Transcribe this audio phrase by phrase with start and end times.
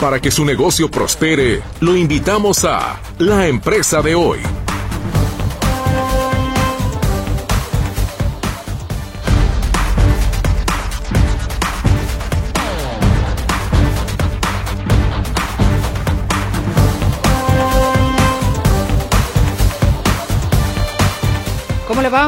[0.00, 4.40] Para que su negocio prospere, lo invitamos a La Empresa de Hoy.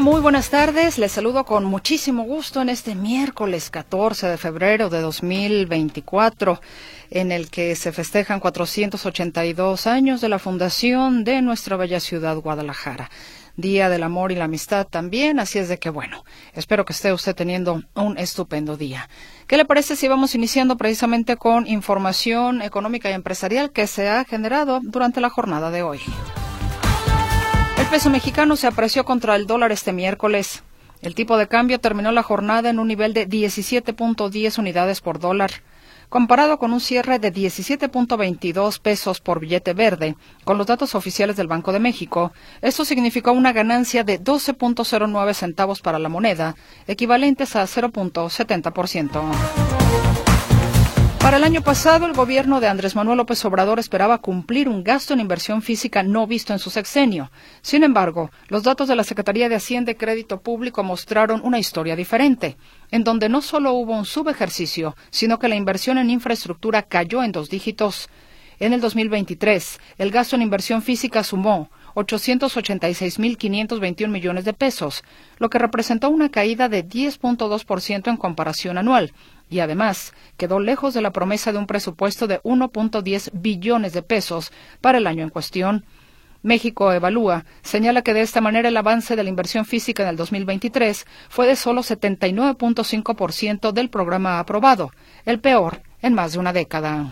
[0.01, 0.97] Muy buenas tardes.
[0.97, 6.61] Les saludo con muchísimo gusto en este miércoles 14 de febrero de 2024,
[7.11, 13.11] en el que se festejan 482 años de la fundación de nuestra bella ciudad Guadalajara.
[13.57, 17.13] Día del Amor y la Amistad también, así es de que bueno, espero que esté
[17.13, 19.11] usted teniendo un estupendo día.
[19.47, 24.25] ¿Qué le parece si vamos iniciando precisamente con información económica y empresarial que se ha
[24.25, 26.01] generado durante la jornada de hoy?
[27.93, 30.63] Peso mexicano se apreció contra el dólar este miércoles.
[31.03, 35.51] El tipo de cambio terminó la jornada en un nivel de 17.10 unidades por dólar,
[36.09, 40.17] comparado con un cierre de 17.22 pesos por billete verde.
[40.45, 42.33] Con los datos oficiales del Banco de México,
[42.63, 50.12] esto significó una ganancia de 12.09 centavos para la moneda, equivalentes a 0.70%.
[51.23, 55.15] Para el año pasado, el gobierno de Andrés Manuel López Obrador esperaba cumplir un gasto
[55.15, 57.31] en inversión física no visto en su sexenio.
[57.63, 61.95] Sin embargo, los datos de la Secretaría de Hacienda y Crédito Público mostraron una historia
[61.95, 62.57] diferente,
[62.91, 67.31] en donde no solo hubo un subejercicio, sino que la inversión en infraestructura cayó en
[67.31, 68.09] dos dígitos.
[68.59, 75.05] En el 2023, el gasto en inversión física sumó 886.521 millones de pesos,
[75.39, 79.13] lo que representó una caída de 10.2% en comparación anual,
[79.53, 84.51] y además quedó lejos de la promesa de un presupuesto de 1.10 billones de pesos
[84.81, 85.85] para el año en cuestión.
[86.43, 90.17] México Evalúa señala que de esta manera el avance de la inversión física en el
[90.17, 94.91] 2023 fue de solo 79.5% del programa aprobado,
[95.27, 97.11] el peor en más de una década.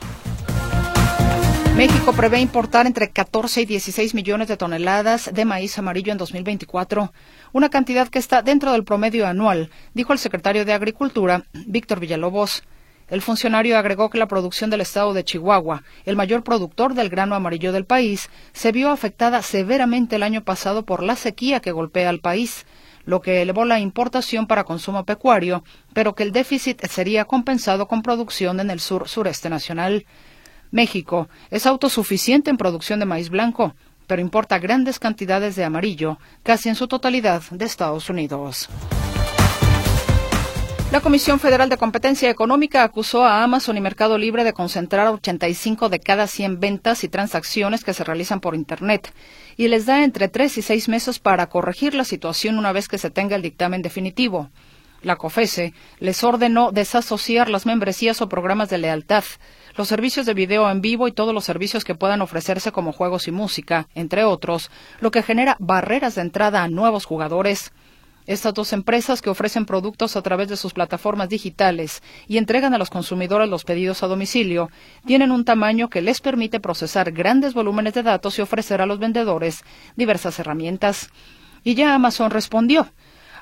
[1.77, 7.13] México prevé importar entre 14 y 16 millones de toneladas de maíz amarillo en 2024,
[7.53, 12.63] una cantidad que está dentro del promedio anual, dijo el secretario de Agricultura, Víctor Villalobos.
[13.09, 17.35] El funcionario agregó que la producción del estado de Chihuahua, el mayor productor del grano
[17.35, 22.09] amarillo del país, se vio afectada severamente el año pasado por la sequía que golpea
[22.09, 22.67] al país,
[23.05, 28.03] lo que elevó la importación para consumo pecuario, pero que el déficit sería compensado con
[28.03, 30.07] producción en el sur sureste nacional.
[30.71, 33.75] México es autosuficiente en producción de maíz blanco,
[34.11, 38.69] pero importa grandes cantidades de amarillo, casi en su totalidad de Estados Unidos.
[40.91, 45.91] La Comisión Federal de Competencia Económica acusó a Amazon y Mercado Libre de concentrar 85
[45.91, 49.15] de cada 100 ventas y transacciones que se realizan por Internet
[49.57, 52.99] y les da entre tres y seis meses para corregir la situación una vez que
[52.99, 54.51] se tenga el dictamen definitivo.
[55.03, 59.25] La COFESE les ordenó desasociar las membresías o programas de lealtad,
[59.77, 63.27] los servicios de video en vivo y todos los servicios que puedan ofrecerse como juegos
[63.27, 67.73] y música, entre otros, lo que genera barreras de entrada a nuevos jugadores.
[68.27, 72.79] Estas dos empresas que ofrecen productos a través de sus plataformas digitales y entregan a
[72.79, 74.71] los consumidores los pedidos a domicilio,
[75.07, 78.99] tienen un tamaño que les permite procesar grandes volúmenes de datos y ofrecer a los
[78.99, 79.65] vendedores
[79.97, 81.11] diversas herramientas.
[81.65, 82.93] Y ya Amazon respondió.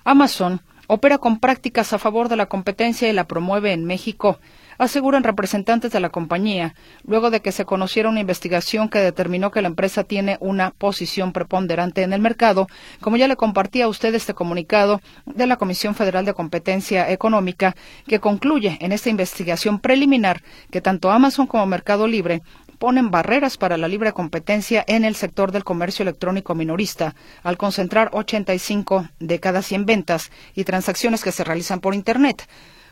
[0.04, 4.40] Amazon opera con prácticas a favor de la competencia y la promueve en México,
[4.78, 9.60] aseguran representantes de la compañía, luego de que se conociera una investigación que determinó que
[9.60, 12.68] la empresa tiene una posición preponderante en el mercado,
[13.00, 17.76] como ya le compartí a usted este comunicado de la Comisión Federal de Competencia Económica,
[18.06, 22.42] que concluye en esta investigación preliminar que tanto Amazon como Mercado Libre
[22.78, 28.10] ponen barreras para la libre competencia en el sector del comercio electrónico minorista, al concentrar
[28.12, 32.48] 85 de cada 100 ventas y transacciones que se realizan por Internet.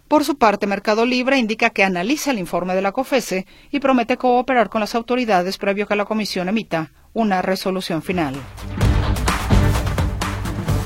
[0.09, 4.17] Por su parte, Mercado Libre indica que analiza el informe de la COFESE y promete
[4.17, 8.37] cooperar con las autoridades previo que la Comisión emita una resolución final.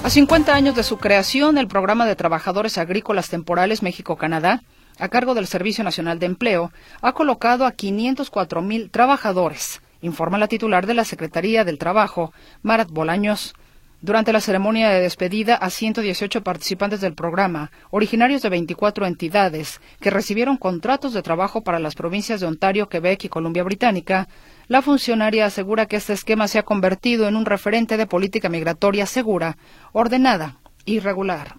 [0.02, 4.62] A 50 años de su creación, el programa de trabajadores agrícolas temporales México-Canadá
[4.98, 10.48] a cargo del Servicio Nacional de Empleo, ha colocado a 504 mil trabajadores, informa la
[10.48, 12.32] titular de la Secretaría del Trabajo,
[12.62, 13.54] Marat Bolaños.
[14.02, 20.08] Durante la ceremonia de despedida a 118 participantes del programa, originarios de 24 entidades que
[20.08, 24.26] recibieron contratos de trabajo para las provincias de Ontario, Quebec y Columbia Británica,
[24.68, 29.04] la funcionaria asegura que este esquema se ha convertido en un referente de política migratoria
[29.04, 29.58] segura,
[29.92, 31.56] ordenada y regular.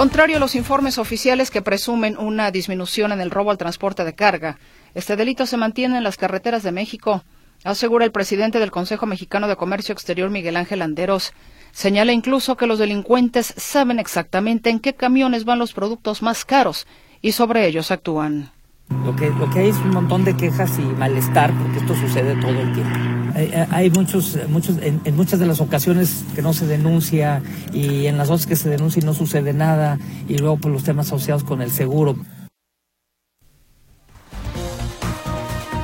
[0.00, 4.14] Contrario a los informes oficiales que presumen una disminución en el robo al transporte de
[4.14, 4.56] carga,
[4.94, 7.22] este delito se mantiene en las carreteras de México,
[7.64, 11.34] asegura el presidente del Consejo Mexicano de Comercio Exterior, Miguel Ángel Anderos.
[11.72, 16.86] Señala incluso que los delincuentes saben exactamente en qué camiones van los productos más caros
[17.20, 18.52] y sobre ellos actúan.
[19.04, 22.36] Lo que, lo que hay es un montón de quejas y malestar porque esto sucede
[22.40, 22.98] todo el tiempo.
[23.70, 27.42] Hay, muchos, muchos en, muchas de las ocasiones que no se denuncia
[27.72, 29.98] y en las otras que se denuncia y no sucede nada
[30.28, 32.16] y luego por pues, los temas asociados con el seguro.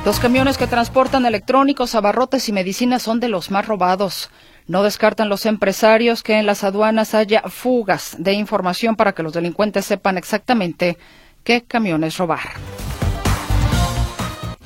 [0.05, 4.29] Los camiones que transportan electrónicos, abarrotes y medicinas son de los más robados.
[4.67, 9.33] No descartan los empresarios que en las aduanas haya fugas de información para que los
[9.33, 10.97] delincuentes sepan exactamente
[11.43, 12.39] qué camiones robar.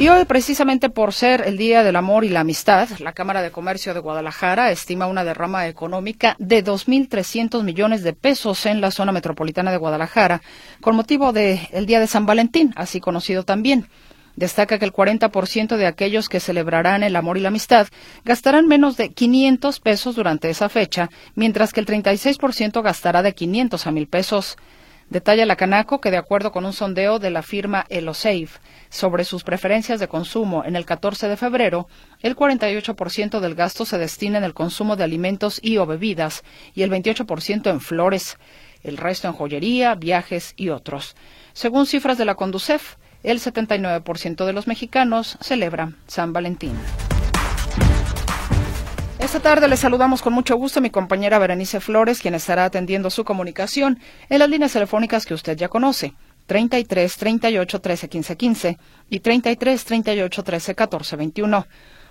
[0.02, 3.52] Y hoy, precisamente por ser el Día del Amor y la Amistad, la Cámara de
[3.52, 9.12] Comercio de Guadalajara estima una derrama económica de 2.300 millones de pesos en la zona
[9.12, 10.42] metropolitana de Guadalajara,
[10.82, 13.90] con motivo del Día de San Valentín, así conocido también.
[14.36, 17.88] Destaca que el 40% de aquellos que celebrarán el amor y la amistad
[18.26, 23.86] gastarán menos de 500 pesos durante esa fecha, mientras que el 36% gastará de 500
[23.86, 24.58] a 1,000 pesos.
[25.12, 29.44] Detalla la Canaco que, de acuerdo con un sondeo de la firma EloSafe sobre sus
[29.44, 31.90] preferencias de consumo en el 14 de febrero,
[32.22, 36.84] el 48% del gasto se destina en el consumo de alimentos y o bebidas y
[36.84, 38.38] el 28% en flores,
[38.84, 41.18] el resto en joyería, viajes y otros.
[41.52, 46.78] Según cifras de la Conducef, el 79% de los mexicanos celebra San Valentín.
[49.22, 53.12] Esta tarde le saludamos con mucho gusto a mi compañera Berenice Flores, quien estará atendiendo
[53.12, 56.16] su comunicación en las líneas telefónicas que usted ya conoce.
[56.48, 58.78] 33 38 13 15 15
[59.12, 61.68] y 33 38 13 14 21.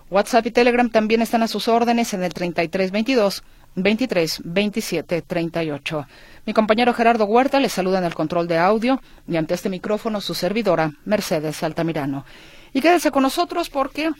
[0.09, 3.43] WhatsApp y Telegram también están a sus órdenes en el 33 22
[3.75, 6.07] 23 27 38.
[6.47, 10.21] Mi compañero Gerardo Huerta le saluda en el control de audio y ante este micrófono
[10.21, 12.25] su servidora Mercedes Altamirano.
[12.73, 14.11] Y quédese con nosotros porque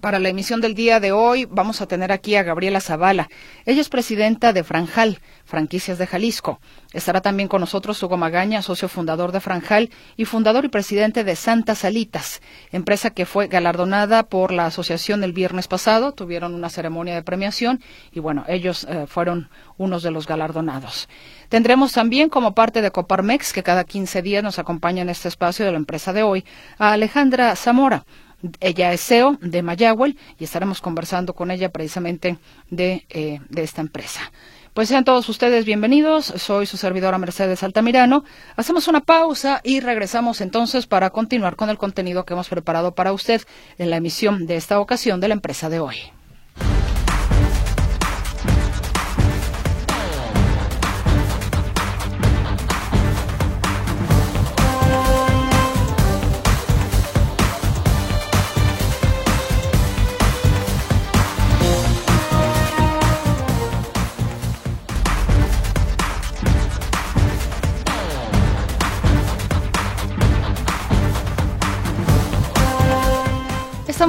[0.00, 3.28] para la emisión del día de hoy vamos a tener aquí a Gabriela Zavala.
[3.64, 6.60] Ella es presidenta de Franjal, Franquicias de Jalisco.
[6.92, 11.36] Estará también con nosotros Hugo Magaña, socio fundador de Franjal y fundador y presidente de
[11.36, 16.12] Santa Salitas, empresa que fue galardonada por la asociación el viernes pasado.
[16.12, 17.80] Tuvieron una ceremonia de premiación
[18.12, 19.48] y bueno, ellos eh, fueron
[19.78, 21.08] unos de los galardonados.
[21.48, 25.64] Tendremos también como parte de Coparmex, que cada 15 días nos acompaña en este espacio
[25.64, 26.44] de la empresa de hoy,
[26.78, 28.04] a Alejandra Zamora
[28.60, 32.38] ella es CEO de Mayagüel y estaremos conversando con ella precisamente
[32.70, 34.20] de, eh, de esta empresa.
[34.74, 36.26] Pues sean todos ustedes bienvenidos.
[36.26, 38.22] Soy su servidora Mercedes Altamirano.
[38.54, 43.12] Hacemos una pausa y regresamos entonces para continuar con el contenido que hemos preparado para
[43.12, 43.42] usted
[43.78, 45.96] en la emisión de esta ocasión de la empresa de hoy.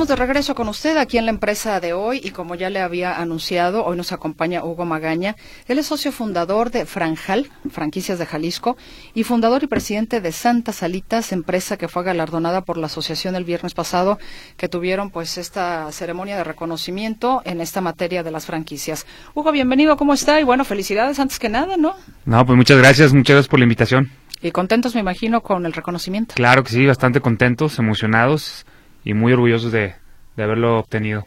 [0.09, 3.21] De regreso con usted aquí en la empresa de hoy y como ya le había
[3.21, 5.35] anunciado, hoy nos acompaña Hugo Magaña.
[5.67, 8.75] Él es socio fundador de Franjal, franquicias de Jalisco,
[9.13, 13.44] y fundador y presidente de Santa Salitas, empresa que fue galardonada por la asociación el
[13.44, 14.17] viernes pasado,
[14.57, 19.05] que tuvieron pues esta ceremonia de reconocimiento en esta materia de las franquicias.
[19.35, 20.41] Hugo, bienvenido, ¿cómo está?
[20.41, 21.94] Y bueno, felicidades antes que nada, ¿no?
[22.25, 24.09] No, pues muchas gracias, muchas gracias por la invitación.
[24.41, 26.33] Y contentos, me imagino, con el reconocimiento.
[26.33, 28.65] Claro que sí, bastante contentos, emocionados
[29.03, 29.96] y muy orgullosos de,
[30.38, 31.25] haberlo obtenido.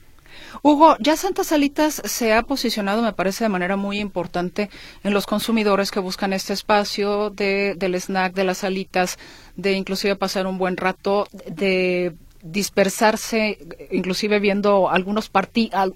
[0.62, 4.70] Hugo, ya Santa Salitas se ha posicionado, me parece, de manera muy importante
[5.02, 9.18] en los consumidores que buscan este espacio de, del snack, de las salitas,
[9.56, 13.58] de inclusive pasar un buen rato, de dispersarse,
[13.92, 15.30] inclusive viendo algunos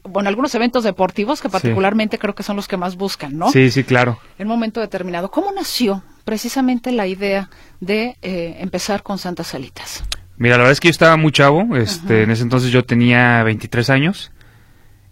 [0.05, 3.51] bueno, algunos eventos deportivos que particularmente creo que son los que más buscan, ¿no?
[3.51, 4.19] Sí, sí, claro.
[4.39, 5.31] En un momento determinado.
[5.31, 10.05] ¿Cómo nació precisamente la idea de eh, empezar con Santa Salitas?
[10.39, 13.43] Mira, la verdad es que yo estaba muy chavo, este, en ese entonces yo tenía
[13.43, 14.33] 23 años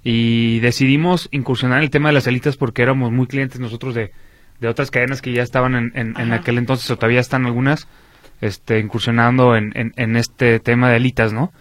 [0.03, 4.13] y decidimos incursionar en el tema de las alitas porque éramos muy clientes nosotros de,
[4.61, 7.89] de otras cadenas que ya estaban en, en, aquel entonces o todavía están algunas
[8.43, 11.53] este, incursionando en, en, este tema de alitas, ¿no?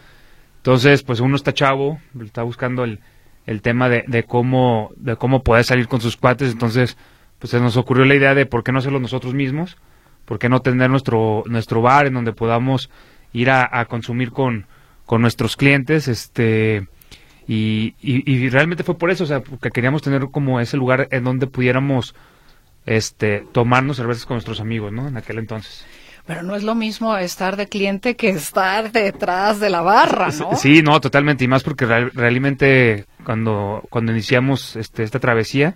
[0.58, 3.00] Entonces, pues uno está chavo, está buscando el,
[3.46, 6.98] el tema de, de, cómo, de cómo poder salir con sus cuates, entonces
[7.40, 9.78] pues se nos ocurrió la idea de por qué no hacerlo nosotros mismos,
[10.26, 12.90] por qué no tener nuestro, nuestro bar en donde podamos
[13.34, 14.68] ir a, consumir con,
[15.06, 16.88] con nuestros clientes, este,
[17.48, 21.24] y, y, realmente fue por eso, o sea, porque queríamos tener como ese lugar en
[21.24, 22.16] donde pudiéramos,
[22.86, 25.08] este, tomarnos cervezas con nuestros amigos, ¿no?
[25.08, 25.86] En aquel entonces.
[26.26, 30.56] Pero no es lo mismo estar de cliente que estar detrás de la barra, ¿no?
[30.56, 35.76] Sí, no, totalmente, y más porque realmente cuando, cuando iniciamos este, esta travesía,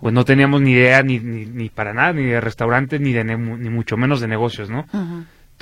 [0.00, 3.70] pues no teníamos ni idea ni, ni, para nada, ni de restaurantes, ni de ni
[3.70, 4.84] mucho menos de negocios, ¿no?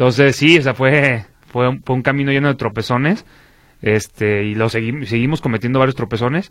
[0.00, 3.26] Entonces, sí, o sea, fue, fue, un- fue un camino lleno de tropezones,
[3.82, 6.50] este, y lo seguimos, seguimos cometiendo varios tropezones,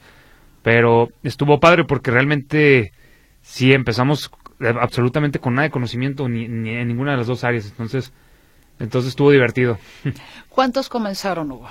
[0.61, 2.93] pero estuvo padre porque realmente
[3.41, 4.29] sí empezamos
[4.59, 8.13] eh, absolutamente con nada de conocimiento ni, ni en ninguna de las dos áreas, entonces,
[8.79, 9.79] entonces estuvo divertido.
[10.49, 11.69] ¿Cuántos comenzaron, Hugo?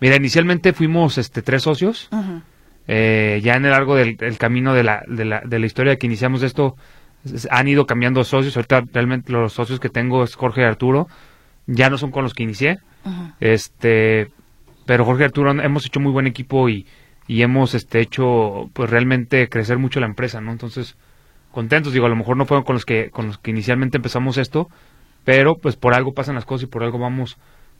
[0.00, 2.10] Mira, inicialmente fuimos este tres socios,
[2.88, 6.06] eh, ya en el largo del, camino de la, de, la, de la historia que
[6.08, 6.74] iniciamos esto,
[7.50, 8.56] han ido cambiando socios.
[8.56, 11.08] Ahorita realmente los socios que tengo es Jorge y Arturo.
[11.66, 12.78] Ya no son con los que inicié.
[13.40, 14.30] Este,
[14.86, 16.86] pero Jorge y Arturo hemos hecho muy buen equipo y,
[17.26, 20.52] y hemos este hecho pues realmente crecer mucho la empresa, ¿no?
[20.52, 20.96] Entonces,
[21.52, 24.36] contentos, digo, a lo mejor no fueron con los que con los que inicialmente empezamos
[24.38, 24.68] esto,
[25.24, 27.36] pero pues por algo pasan las cosas y por algo vamos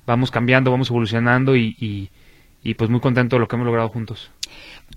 [0.07, 2.11] vamos cambiando, vamos evolucionando y, y,
[2.63, 4.31] y, pues muy contento de lo que hemos logrado juntos.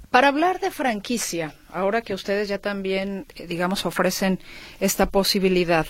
[0.09, 4.39] Para hablar de franquicia, ahora que ustedes ya también, eh, digamos, ofrecen
[4.79, 5.85] esta posibilidad,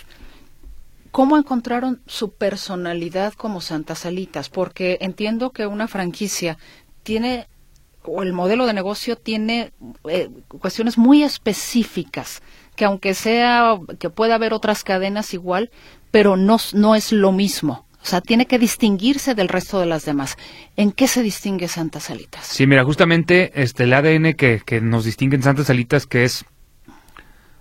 [1.11, 4.49] ¿cómo encontraron su personalidad como Santas Salitas?
[4.49, 6.57] Porque entiendo que una franquicia
[7.03, 7.47] tiene,
[8.03, 9.71] o el modelo de negocio tiene
[10.09, 12.41] eh, cuestiones muy específicas,
[12.75, 15.71] que aunque sea, que pueda haber otras cadenas igual,
[16.11, 17.86] pero no, no es lo mismo.
[18.07, 20.37] O sea, tiene que distinguirse del resto de las demás.
[20.77, 22.45] ¿En qué se distingue Santas Salitas?
[22.45, 26.45] Sí, mira, justamente este el ADN que, que nos distingue en Santas Salitas, que es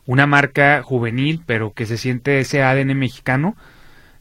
[0.04, 3.56] una marca juvenil, pero que se siente ese ADN mexicano,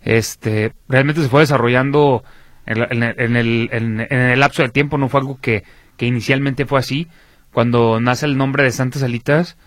[0.01, 2.23] este realmente se fue desarrollando
[2.65, 3.69] en, en el, en, el,
[4.09, 5.63] en- el lapso del tiempo, no fue algo que,
[5.95, 7.07] que inicialmente fue así.
[7.53, 9.57] Cuando nace el nombre de Santas Salitas,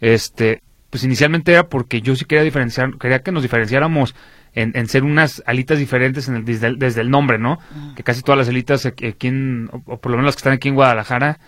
[0.00, 4.16] este, pues inicialmente era porque yo sí quería diferenciar, quería que nos diferenciáramos
[4.58, 7.58] en, en ser unas alitas diferentes en el, desde, el, desde el nombre, ¿no?
[7.94, 10.52] Que casi todas las alitas aquí en, o, o por lo menos las que están
[10.52, 11.38] aquí en Guadalajara,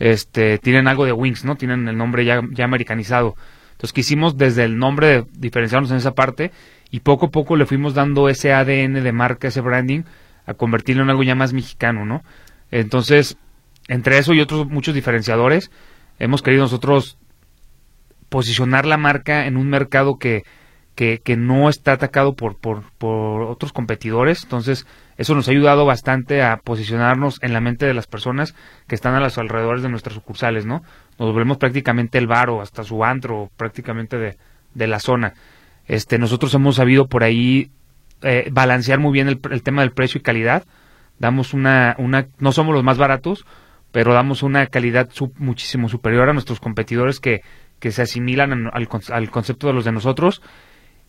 [0.00, 1.54] este, tienen algo de Wings, ¿no?
[1.54, 3.36] Tienen el nombre ya, ya americanizado.
[3.70, 6.50] Entonces quisimos desde el nombre de diferenciarnos en esa parte
[6.90, 10.02] y poco a poco le fuimos dando ese ADN de marca, ese branding,
[10.44, 12.24] a convertirlo en algo ya más mexicano, ¿no?
[12.72, 13.36] Entonces,
[13.86, 15.70] entre eso y otros muchos diferenciadores,
[16.18, 17.16] hemos querido nosotros
[18.28, 20.42] posicionar la marca en un mercado que,
[20.96, 22.82] que, no está atacado por, por,
[23.42, 24.42] otros competidores.
[24.44, 24.86] Entonces,
[25.18, 28.54] eso nos ha ayudado bastante a posicionarnos en la mente de las personas
[28.88, 30.82] que están a los alrededores de nuestras sucursales, ¿no?
[31.18, 34.38] Nos volvemos prácticamente el bar o hasta su antro, prácticamente de,
[34.74, 35.34] de la zona.
[35.86, 37.70] Este, nosotros hemos sabido por ahí
[38.22, 40.64] eh, balancear muy bien el, el tema del precio y calidad.
[41.18, 43.44] Damos una, una, no somos los más baratos,
[43.92, 47.42] pero damos una calidad muchísimo superior a nuestros competidores que,
[47.80, 50.40] que se asimilan al, al concepto de los de nosotros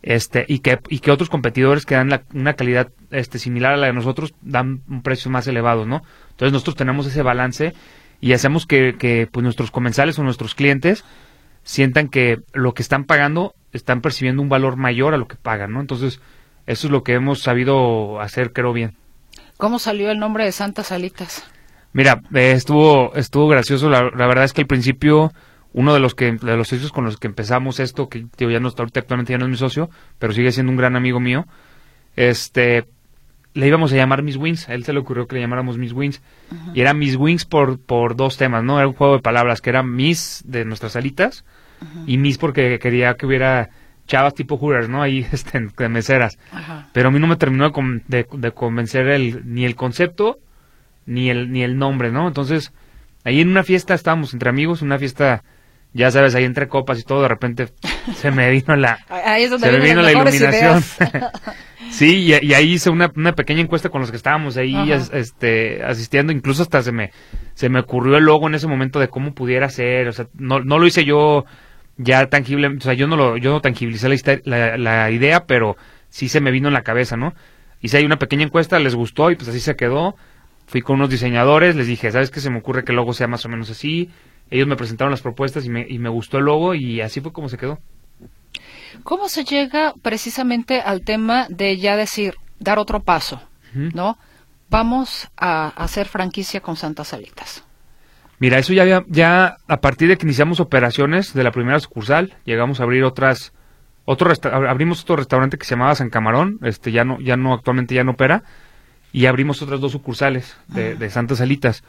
[0.02, 3.76] este y que y que otros competidores que dan la- una calidad este similar a
[3.76, 7.74] la de nosotros dan un precio más elevado no entonces nosotros tenemos ese balance
[8.20, 11.04] y hacemos que, que pues nuestros comensales o nuestros clientes
[11.64, 15.72] sientan que lo que están pagando están percibiendo un valor mayor a lo que pagan
[15.72, 16.20] no entonces
[16.66, 18.94] eso es lo que hemos sabido hacer creo bien
[19.56, 21.44] ¿Cómo salió el nombre de Santas Salitas?
[21.92, 23.88] Mira, eh, estuvo estuvo gracioso.
[23.90, 25.32] La, la verdad es que al principio
[25.72, 28.60] uno de los que de los socios con los que empezamos esto, que digo, ya
[28.60, 31.46] no está actualmente ya no es mi socio, pero sigue siendo un gran amigo mío.
[32.16, 32.86] Este
[33.54, 35.92] le íbamos a llamar Miss Wings, a él se le ocurrió que le llamáramos Miss
[35.92, 36.22] Wings
[36.74, 38.78] y era Miss Wings por por dos temas, ¿no?
[38.78, 41.44] Era un juego de palabras que era Miss de nuestras alitas
[42.06, 43.70] y Miss porque quería que hubiera
[44.06, 45.02] chavas tipo Hooters, ¿no?
[45.02, 46.38] Ahí este, de meseras.
[46.52, 46.88] Ajá.
[46.92, 50.38] Pero a mí no me terminó de, de- de convencer el, ni el concepto
[51.06, 52.26] ni el, ni el nombre, ¿no?
[52.28, 52.72] Entonces,
[53.24, 55.42] ahí en una fiesta estábamos entre amigos, una fiesta,
[55.98, 57.68] ya sabes, ahí entre copas y todo, de repente
[58.14, 60.82] se me vino la, Ahí es donde se me vino la iluminación.
[61.90, 65.10] sí, y, y ahí hice una, una pequeña encuesta con los que estábamos ahí as-
[65.12, 67.10] este, asistiendo, incluso hasta se me,
[67.54, 70.60] se me ocurrió el logo en ese momento de cómo pudiera ser, o sea, no,
[70.60, 71.44] no lo hice yo
[71.96, 75.76] ya tangible, o sea, yo no lo, yo no tangibilicé la, la, la idea, pero
[76.08, 77.34] sí se me vino en la cabeza, ¿no?
[77.80, 80.14] Hice ahí una pequeña encuesta, les gustó y pues así se quedó.
[80.66, 82.40] Fui con unos diseñadores, les dije, ¿sabes qué?
[82.40, 84.10] Se me ocurre que el logo sea más o menos así.
[84.50, 87.32] Ellos me presentaron las propuestas y me, y me gustó el logo y así fue
[87.32, 87.78] como se quedó.
[89.04, 93.40] ¿Cómo se llega precisamente al tema de ya decir, dar otro paso.
[93.74, 94.18] ¿no?
[94.70, 97.64] Vamos a hacer franquicia con Santas Salitas.
[98.38, 102.34] Mira, eso ya había, ya a partir de que iniciamos operaciones de la primera sucursal,
[102.44, 103.52] llegamos a abrir otras,
[104.04, 104.32] otro
[104.68, 108.04] abrimos otro restaurante que se llamaba San Camarón, este ya no, ya no, actualmente ya
[108.04, 108.44] no opera,
[109.12, 111.82] y abrimos otras dos sucursales de, de Santas Salitas.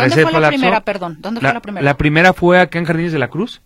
[0.00, 1.18] ¿Dónde fue la primera, perdón?
[1.20, 1.84] ¿Dónde fue la primera?
[1.84, 3.62] La primera fue acá en Jardines de la Cruz,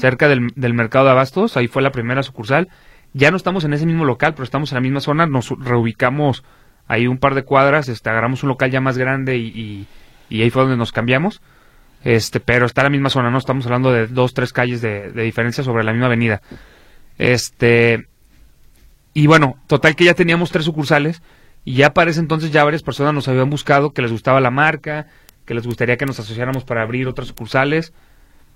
[0.00, 2.68] cerca del, del mercado de abastos, ahí fue la primera sucursal.
[3.14, 6.44] Ya no estamos en ese mismo local, pero estamos en la misma zona, nos reubicamos
[6.88, 9.86] ahí un par de cuadras, este, agarramos un local ya más grande y, y,
[10.30, 11.42] y ahí fue donde nos cambiamos.
[12.04, 15.12] Este, pero está en la misma zona, no estamos hablando de dos, tres calles de,
[15.12, 16.42] de diferencia sobre la misma avenida.
[17.18, 18.08] Este,
[19.14, 21.22] y bueno, total que ya teníamos tres sucursales
[21.64, 24.50] y ya para ese entonces ya varias personas nos habían buscado que les gustaba la
[24.50, 25.06] marca,
[25.52, 27.92] que les gustaría que nos asociáramos para abrir otras sucursales,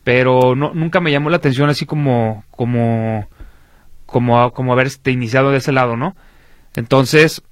[0.02, 3.28] pero nunca me llamó la atención así como, como,
[4.06, 6.16] como, como haber este, iniciado de ese lado, ¿no?
[6.74, 7.42] Entonces,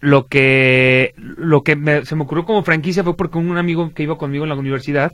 [0.00, 4.18] lo que, lo que se me ocurrió como franquicia fue porque un amigo que iba
[4.18, 5.12] conmigo en la universidad,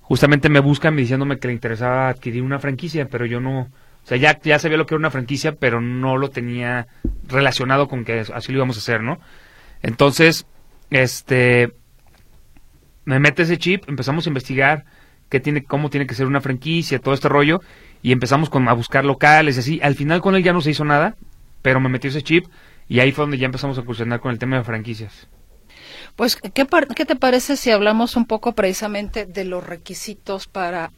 [0.00, 4.16] justamente me busca diciéndome que le interesaba adquirir una franquicia, pero yo no, o sea,
[4.16, 6.86] ya, ya sabía lo que era una franquicia, pero no lo tenía
[7.28, 9.20] relacionado con que así lo íbamos a hacer, ¿no?
[9.82, 10.46] Entonces,
[10.90, 11.74] este,
[13.04, 14.84] me mete ese chip, empezamos a investigar
[15.28, 17.60] qué tiene, cómo tiene que ser una franquicia, todo este rollo,
[18.02, 19.80] y empezamos con, a buscar locales, así.
[19.82, 21.16] Al final con él ya no se hizo nada,
[21.62, 22.46] pero me metió ese chip
[22.88, 25.28] y ahí fue donde ya empezamos a cuestionar con el tema de franquicias.
[26.16, 26.66] Pues, ¿qué,
[26.96, 30.90] ¿qué te parece si hablamos un poco precisamente de los requisitos para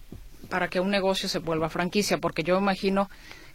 [0.55, 3.11] para que un negocio se vuelva franquicia, porque yo imagino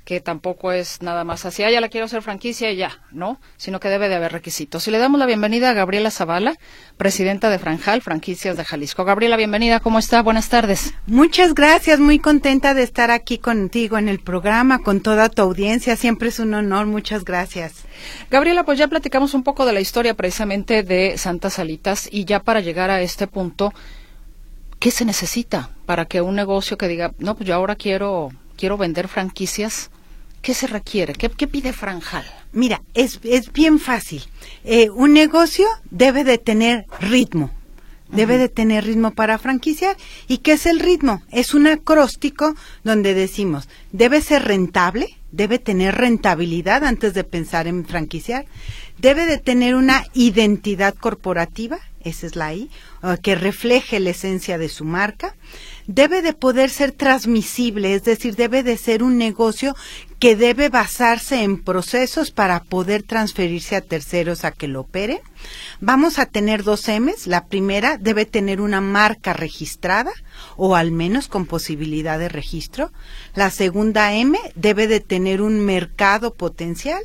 [0.09, 3.39] que tampoco es nada más así, ah, ya la quiero hacer franquicia y ya, ¿no?
[3.57, 4.87] Sino que debe de haber requisitos.
[4.87, 6.55] Y le damos la bienvenida a Gabriela Zavala,
[6.97, 9.05] presidenta de Franjal, Franquicias de Jalisco.
[9.05, 10.23] Gabriela, bienvenida, ¿cómo está?
[10.23, 10.95] Buenas tardes.
[11.05, 15.95] Muchas gracias, muy contenta de estar aquí contigo en el programa, con toda tu audiencia,
[15.95, 17.83] siempre es un honor, muchas gracias.
[18.31, 22.39] Gabriela, pues ya platicamos un poco de la historia precisamente de Santa Salitas y ya
[22.39, 23.75] para llegar a este punto,
[24.79, 28.75] ¿qué se necesita para que un negocio que diga, no, pues yo ahora quiero, quiero
[28.75, 29.91] vender franquicias,
[30.41, 31.13] ¿qué se requiere?
[31.13, 32.25] ¿Qué, pide Franjal?
[32.51, 34.23] Mira, es, es bien fácil.
[34.63, 37.51] Eh, un negocio debe de tener ritmo,
[38.11, 39.95] debe de tener ritmo para franquiciar.
[40.27, 41.21] ¿Y qué es el ritmo?
[41.31, 47.85] Es un acróstico donde decimos, debe ser rentable, debe tener rentabilidad antes de pensar en
[47.85, 48.45] franquiciar,
[48.97, 52.69] debe de tener una identidad corporativa, esa es la I,
[53.21, 55.35] que refleje la esencia de su marca,
[55.87, 59.75] debe de poder ser transmisible, es decir, debe de ser un negocio
[60.19, 65.21] que debe basarse en procesos para poder transferirse a terceros a que lo opere.
[65.79, 67.25] Vamos a tener dos M's.
[67.25, 70.11] La primera debe tener una marca registrada
[70.57, 72.91] o al menos con posibilidad de registro.
[73.33, 77.01] La segunda M debe de tener un mercado potencial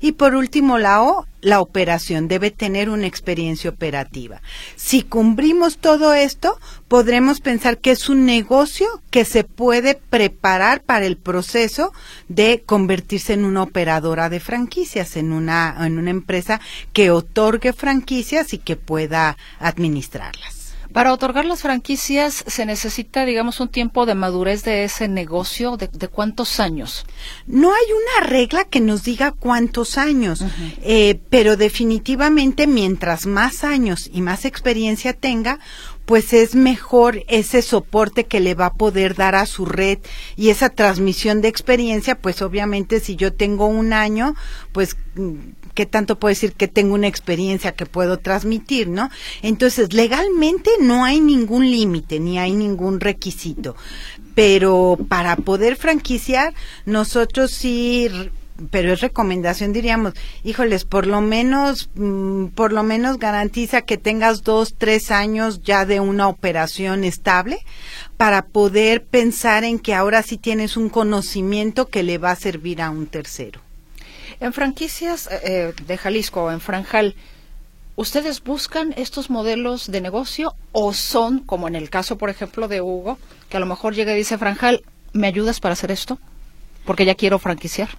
[0.00, 4.42] y por último, la O, la operación debe tener una experiencia operativa.
[4.76, 6.58] Si cumplimos todo esto,
[6.88, 11.92] podremos pensar que es un negocio que se puede preparar para el proceso
[12.28, 16.60] de convertirse en una operadora de franquicias, en una, en una empresa
[16.92, 20.64] que otorgue franquicias y que pueda administrarlas.
[20.94, 25.76] Para otorgar las franquicias se necesita, digamos, un tiempo de madurez de ese negocio.
[25.76, 27.04] ¿De, cuántos años?
[27.48, 30.44] No hay una regla que nos diga cuántos años,
[30.84, 35.58] eh, pero definitivamente mientras más años y más experiencia tenga,
[36.04, 39.98] pues es mejor ese soporte que le va a poder dar a su red
[40.36, 44.34] y esa transmisión de experiencia, pues obviamente si yo tengo un año,
[44.72, 44.96] pues
[45.74, 49.10] qué tanto puedo decir que tengo una experiencia que puedo transmitir, ¿no?
[49.42, 53.74] Entonces, legalmente no hay ningún límite ni hay ningún requisito,
[54.34, 56.54] pero para poder franquiciar,
[56.86, 58.08] nosotros sí
[58.70, 60.14] pero es recomendación diríamos
[60.44, 65.84] híjoles por lo menos mm, por lo menos garantiza que tengas dos tres años ya
[65.86, 67.58] de una operación estable
[68.16, 72.80] para poder pensar en que ahora sí tienes un conocimiento que le va a servir
[72.80, 73.60] a un tercero
[74.40, 77.14] en franquicias eh, eh, de Jalisco o en Franjal,
[77.96, 82.80] ¿ustedes buscan estos modelos de negocio o son, como en el caso, por ejemplo, de
[82.80, 86.18] Hugo, que a lo mejor llega y dice, Franjal, ¿me ayudas para hacer esto?
[86.84, 87.90] Porque ya quiero franquiciar.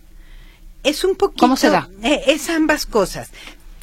[0.86, 1.40] Es un poquito.
[1.40, 1.90] ¿Cómo se da?
[2.04, 3.30] Eh, es ambas cosas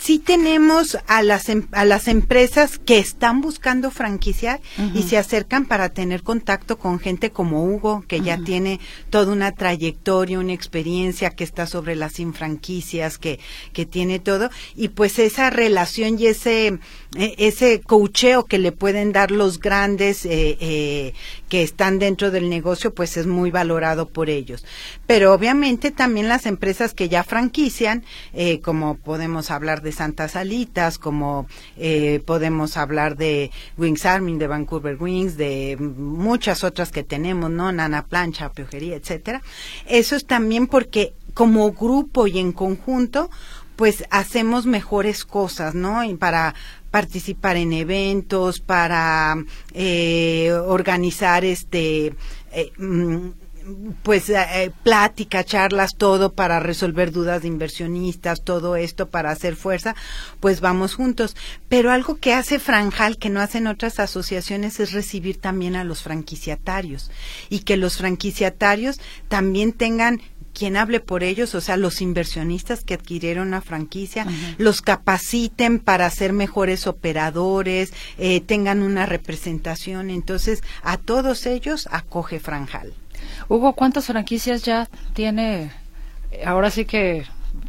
[0.03, 4.61] sí tenemos a las, em, a las empresas que están buscando franquiciar
[4.95, 9.53] y se acercan para tener contacto con gente como Hugo, que ya tiene toda una
[9.53, 13.39] trayectoria, una experiencia, que está sobre las infranquicias, que,
[13.73, 14.51] que tiene todo.
[14.75, 16.81] Y pues esa relación y ese,
[17.15, 21.15] e, ese cocheo que le pueden dar los grandes eh, eh,
[21.53, 24.65] que están dentro del negocio, pues es muy valorado por ellos.
[25.07, 30.97] Pero obviamente también las empresas que ya franquician, eh, como podemos hablar de Santa Salitas,
[30.97, 37.51] como eh, podemos hablar de Wings Arming, de Vancouver Wings, de muchas otras que tenemos,
[37.51, 37.71] ¿no?
[37.71, 39.43] Nana Plancha, Piojería, etcétera.
[39.87, 43.29] Eso es también porque como grupo y en conjunto,
[43.77, 46.03] pues hacemos mejores cosas, ¿no?
[46.03, 46.55] Y para
[46.93, 49.35] participar en eventos, para
[49.73, 52.15] eh, organizar este
[52.53, 53.31] eh, mm,
[54.03, 59.95] pues eh, plática, charlas, todo para resolver dudas de inversionistas, todo esto para hacer fuerza,
[60.41, 61.37] pues vamos juntos.
[61.69, 66.03] Pero algo que hace Franjal, que no hacen otras asociaciones, es recibir también a los
[66.03, 67.11] franquiciatarios
[67.49, 70.21] y que los franquiciatarios también tengan
[70.53, 74.27] quien hable por ellos, o sea, los inversionistas que adquirieron la franquicia,
[74.59, 80.11] los capaciten para ser mejores operadores, eh, tengan una representación.
[80.11, 82.93] Entonces, a todos ellos acoge Franjal.
[83.49, 85.71] Hugo, ¿cuántas franquicias ya tiene?
[86.45, 87.25] Ahora sí que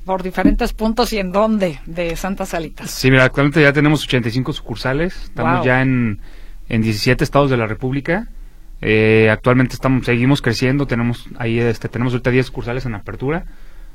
[0.06, 2.88] por diferentes puntos y en dónde de Santa Salita.
[2.88, 6.20] Sí, mira, actualmente ya tenemos 85 sucursales, estamos ya en,
[6.70, 8.28] en 17 estados de la República.
[8.86, 13.46] Eh, actualmente estamos seguimos creciendo, tenemos ahí este tenemos ahorita 10 sucursales en apertura.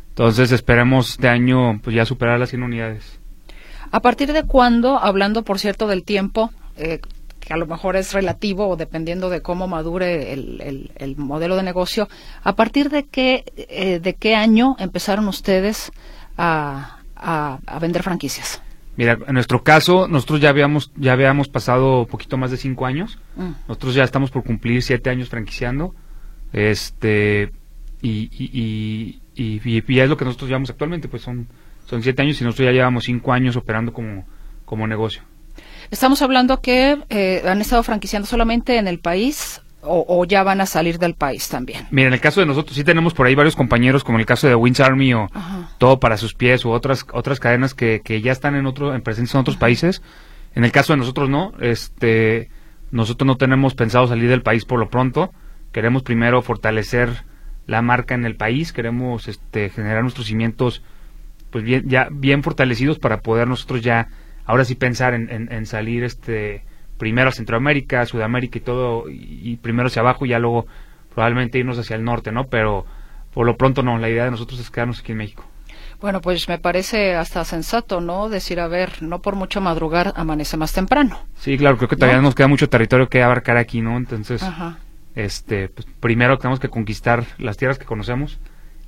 [0.09, 3.21] Entonces esperemos este año pues ya superar las 100 unidades.
[3.91, 7.01] ¿A partir de cuándo, hablando por cierto del tiempo, eh,
[7.39, 11.63] que a lo mejor es relativo o dependiendo de cómo madure el, el, modelo de
[11.63, 12.09] negocio,
[12.43, 15.93] ¿a partir de qué, eh, de qué año empezaron ustedes
[16.37, 18.63] a, a, vender franquicias?
[18.99, 22.85] Mira, en nuestro caso, nosotros ya habíamos, ya habíamos pasado un poquito más de cinco
[22.85, 23.17] años.
[23.37, 23.51] Mm.
[23.69, 25.95] Nosotros ya estamos por cumplir siete años franquiciando.
[26.53, 27.53] Este,
[28.03, 31.47] y, y, y, y, ya es lo que nosotros llevamos actualmente, pues son,
[31.87, 34.27] son siete años y nosotros ya llevamos cinco años operando como,
[34.65, 35.23] como negocio.
[35.93, 40.67] Estamos hablando que eh, han estado franquiciando solamente en el país o, ya van a
[40.67, 41.87] salir del país también.
[41.91, 44.49] Mira, en el caso de nosotros sí tenemos por ahí varios compañeros, como el caso
[44.49, 45.29] de Wins Army o
[45.79, 49.03] Todo para sus pies u otras otras cadenas que, que ya están en otro en
[49.03, 50.03] presencia en otros países.
[50.55, 52.51] En el caso de nosotros no, este
[52.91, 55.33] nosotros no tenemos pensado salir del país por lo pronto.
[55.73, 57.25] Queremos primero fortalecer
[57.67, 60.83] la marca en el país, queremos este generar nuestros cimientos
[61.51, 64.09] pues bien ya bien fortalecidos para poder nosotros ya
[64.45, 66.65] ahora sí pensar en, salir este
[66.99, 70.67] primero a Centroamérica, Sudamérica y todo, y, primero hacia abajo y ya luego
[71.15, 72.45] probablemente irnos hacia el norte, ¿no?
[72.45, 72.85] Pero
[73.33, 75.45] por lo pronto no, la idea de nosotros es quedarnos aquí en México.
[76.01, 78.29] Bueno, pues me parece hasta sensato, ¿no?
[78.29, 81.21] Decir, a ver, no por mucho madrugar amanece más temprano.
[81.37, 83.97] Sí, claro, creo que todavía nos queda mucho territorio que abarcar aquí, ¿no?
[83.97, 84.45] Entonces,
[85.17, 88.39] este, pues, primero tenemos que conquistar las tierras que conocemos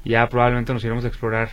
[0.04, 1.50] y ya probablemente nos iremos a explorar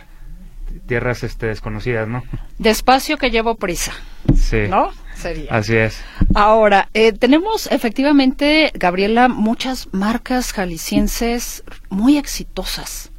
[0.86, 2.22] tierras este, desconocidas, ¿no?
[2.58, 3.92] Despacio que llevo prisa.
[4.36, 4.66] Sí.
[4.68, 4.90] ¿No?
[5.18, 5.50] Sería.
[5.50, 5.98] Así es.
[6.34, 13.10] Ahora, eh, tenemos efectivamente, Gabriela, muchas marcas jaliscienses muy exitosas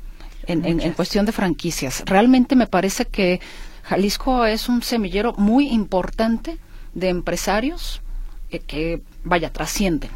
[0.48, 2.04] en, en, cuestión de franquicias.
[2.06, 3.42] Realmente me parece que
[3.84, 6.58] Jalisco es un semillero muy importante
[6.94, 8.02] de empresarios
[8.50, 10.12] eh, que, vaya, trascienden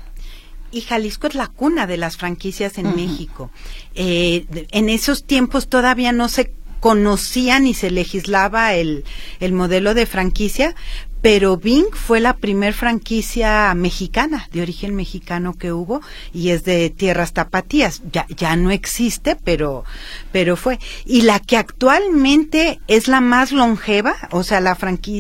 [0.74, 3.52] y Jalisco es la cuna de las franquicias en México.
[3.94, 9.06] Eh, en esos tiempos todavía no se conocían y se legislaba el,
[9.40, 10.76] el modelo de franquicia,
[11.24, 16.02] pero Bing fue la primer franquicia mexicana, de origen mexicano que hubo,
[16.34, 18.02] y es de tierras tapatías.
[18.12, 19.86] Ya, ya no existe, pero,
[20.34, 20.80] pero fue.
[21.06, 24.78] Y la que actualmente es la más longeva, o sea, la,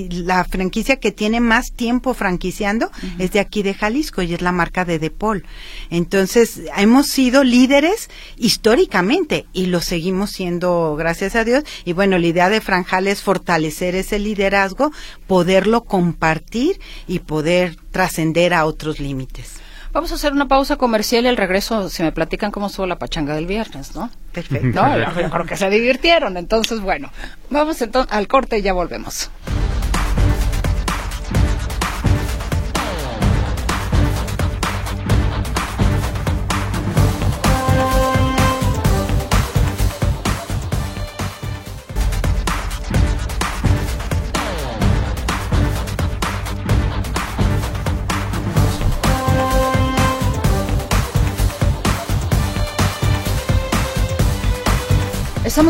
[0.09, 4.51] la franquicia que tiene más tiempo franquiciando, es de aquí de Jalisco, y es la
[4.51, 5.45] marca de Depol.
[5.89, 11.63] Entonces, hemos sido líderes históricamente, y lo seguimos siendo, gracias a Dios.
[11.85, 14.91] Y bueno, la idea de Franjal es fortalecer ese liderazgo,
[15.27, 19.57] poderlo compartir y poder trascender a otros límites.
[19.91, 22.97] Vamos a hacer una pausa comercial y al regreso se me platican cómo estuvo la
[22.97, 24.09] pachanga del viernes, ¿no?
[24.31, 24.83] Perfecto.
[24.83, 26.35] No, creo que se divirtieron.
[26.35, 27.11] Entonces, bueno,
[27.51, 29.29] vamos entonces al corte y ya volvemos.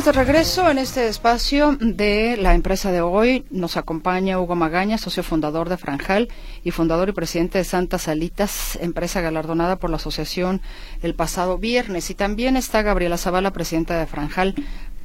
[0.04, 3.46] De regreso en este espacio de la empresa de hoy.
[3.52, 6.28] Nos acompaña Hugo Magaña, socio fundador de Franjal
[6.62, 10.60] y fundador y presidente de Santa Salitas, empresa galardonada por la asociación
[11.04, 12.10] el pasado viernes.
[12.10, 14.56] Y también está Gabriela Zavala, presidenta de Franjal,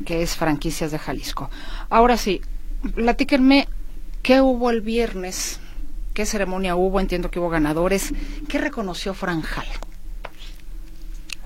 [0.04, 1.48] que es Franquicias de Jalisco.
[1.90, 2.40] Ahora sí,
[2.96, 3.68] platíquenme
[4.22, 5.60] qué hubo el viernes,
[6.12, 8.12] qué ceremonia hubo, entiendo que hubo ganadores,
[8.48, 9.68] qué reconoció Franjal.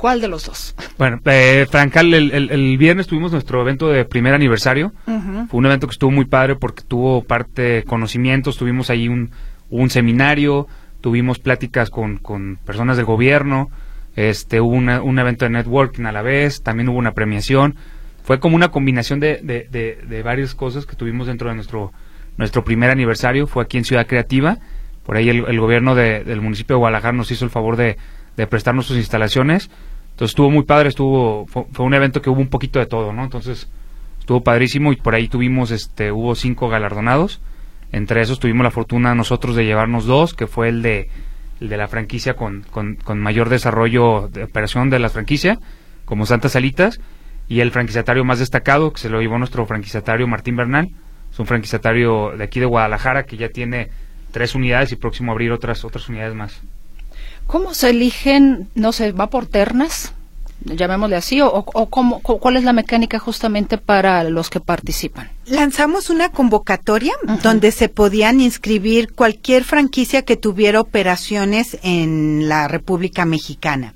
[0.02, 0.74] ¿Cuál de los dos?
[0.98, 4.92] Bueno, eh, Francal, el, viernes tuvimos nuestro evento de primer aniversario.
[5.04, 9.30] Fue un evento que estuvo muy padre porque tuvo parte conocimientos, tuvimos ahí un,
[9.70, 10.66] un seminario,
[11.00, 13.70] tuvimos pláticas con, con personas del gobierno,
[14.16, 17.76] este, hubo un evento de networking a la vez, también hubo una premiación.
[18.24, 21.92] Fue como una combinación de, de, varias cosas que tuvimos dentro de nuestro,
[22.38, 23.46] nuestro primer aniversario.
[23.46, 24.58] Fue aquí en Ciudad Creativa.
[25.06, 27.98] Por ahí el, gobierno del municipio de Guadalajara nos hizo el favor de,
[28.36, 29.70] de prestarnos sus instalaciones
[30.22, 33.24] entonces estuvo muy padre, estuvo fue, un evento que hubo un poquito de todo, ¿no?
[33.24, 33.68] Entonces
[34.20, 37.40] estuvo padrísimo y por ahí tuvimos, este, hubo cinco galardonados.
[37.90, 41.10] Entre esos tuvimos la fortuna nosotros de llevarnos dos, que fue el de,
[41.58, 45.58] de la franquicia con, con, mayor desarrollo de operación de la franquicia,
[46.04, 47.00] como Santas Salitas,
[47.48, 50.90] y el franquiciatario más destacado, que se lo llevó nuestro franquiciatario Martín Bernal,
[51.32, 53.88] es un franquiciatario de aquí de Guadalajara que ya tiene
[54.30, 56.62] tres unidades y próximo a abrir otras, otras unidades más.
[57.46, 60.12] ¿Cómo se eligen, no sé, va por ternas?
[60.64, 65.30] llamémosle así, o, o cómo, cuál es la mecánica justamente para los que participan?
[65.46, 73.24] Lanzamos una convocatoria donde se podían inscribir cualquier franquicia que tuviera operaciones en la República
[73.24, 73.94] Mexicana.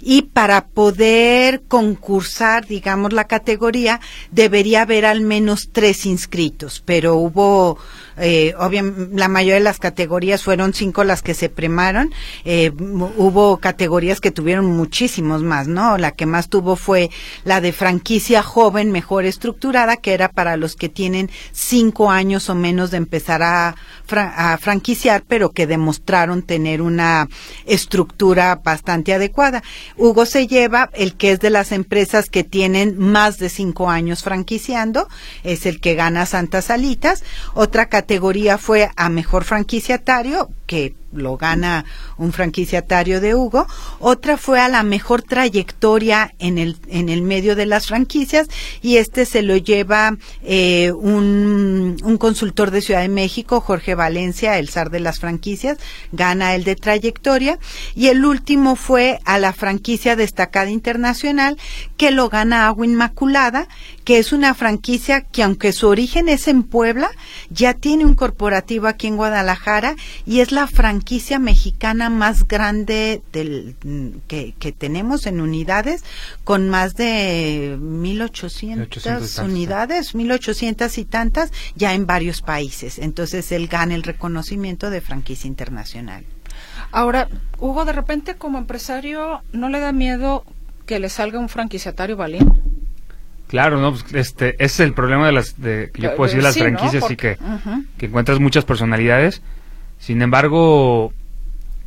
[0.00, 7.78] Y para poder concursar, digamos, la categoría, debería haber al menos tres inscritos, pero hubo
[8.18, 12.12] eh, obviamente la mayoría de las categorías fueron cinco las que se premaron,
[12.44, 15.98] eh, hubo categorías que tuvieron muchísimos más, ¿no?
[15.98, 17.10] La que más tuvo fue
[17.44, 22.54] la de franquicia joven mejor estructurada, que era para los que tienen cinco años o
[22.54, 23.74] menos de empezar a,
[24.10, 27.28] a franquiciar, pero que demostraron tener una
[27.64, 29.62] estructura bastante adecuada.
[29.96, 34.22] Hugo se lleva el que es de las empresas que tienen más de cinco años
[34.22, 35.08] franquiciando,
[35.44, 37.22] es el que gana Santas Alitas.
[37.54, 41.84] Otra categoría fue a mejor franquiciatario, que lo gana
[42.18, 43.66] un franquiciatario de Hugo,
[44.00, 48.48] otra fue a la mejor trayectoria en el, en el medio de las franquicias
[48.82, 54.58] y este se lo lleva eh, un, un consultor de Ciudad de México, Jorge Valencia,
[54.58, 55.78] el zar de las franquicias,
[56.12, 57.58] gana el de trayectoria
[57.94, 61.56] y el último fue a la franquicia destacada internacional
[61.96, 63.68] que lo gana Agua Inmaculada,
[64.04, 67.10] que es una franquicia que aunque su origen es en Puebla,
[67.50, 73.76] ya tiene un corporativo aquí en Guadalajara y es la franquicia mexicana más grande del,
[74.26, 76.04] que, que tenemos en unidades,
[76.44, 82.98] con más de 1.800 unidades, 1.800 y tantas, ya en varios países.
[82.98, 86.24] Entonces él gana el reconocimiento de franquicia internacional.
[86.92, 90.44] Ahora, Hugo, de repente como empresario, ¿no le da miedo
[90.86, 92.66] que le salga un franquiciatario balín?
[93.48, 96.58] Claro, no, pues, este, ese es el problema de las, de, yo puedo decir, las
[96.58, 97.38] franquicias, y que,
[97.96, 99.40] que encuentras muchas personalidades
[99.98, 101.12] sin embargo,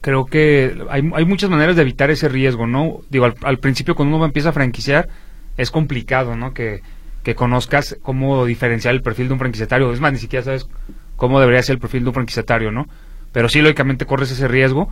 [0.02, 3.02] creo que hay, hay muchas maneras de evitar ese riesgo, ¿no?
[3.10, 5.10] Digo, al, principio cuando uno empieza a franquiciar
[5.58, 6.54] es complicado, ¿no?
[6.54, 6.82] Que,
[7.24, 9.92] que conozcas cómo diferenciar el perfil de un franquiciatario.
[9.92, 10.68] Es más, ni siquiera sabes
[11.16, 12.88] cómo debería ser el perfil de un franquiciatario, ¿no?
[13.32, 14.90] Pero sí, lógicamente corres ese riesgo.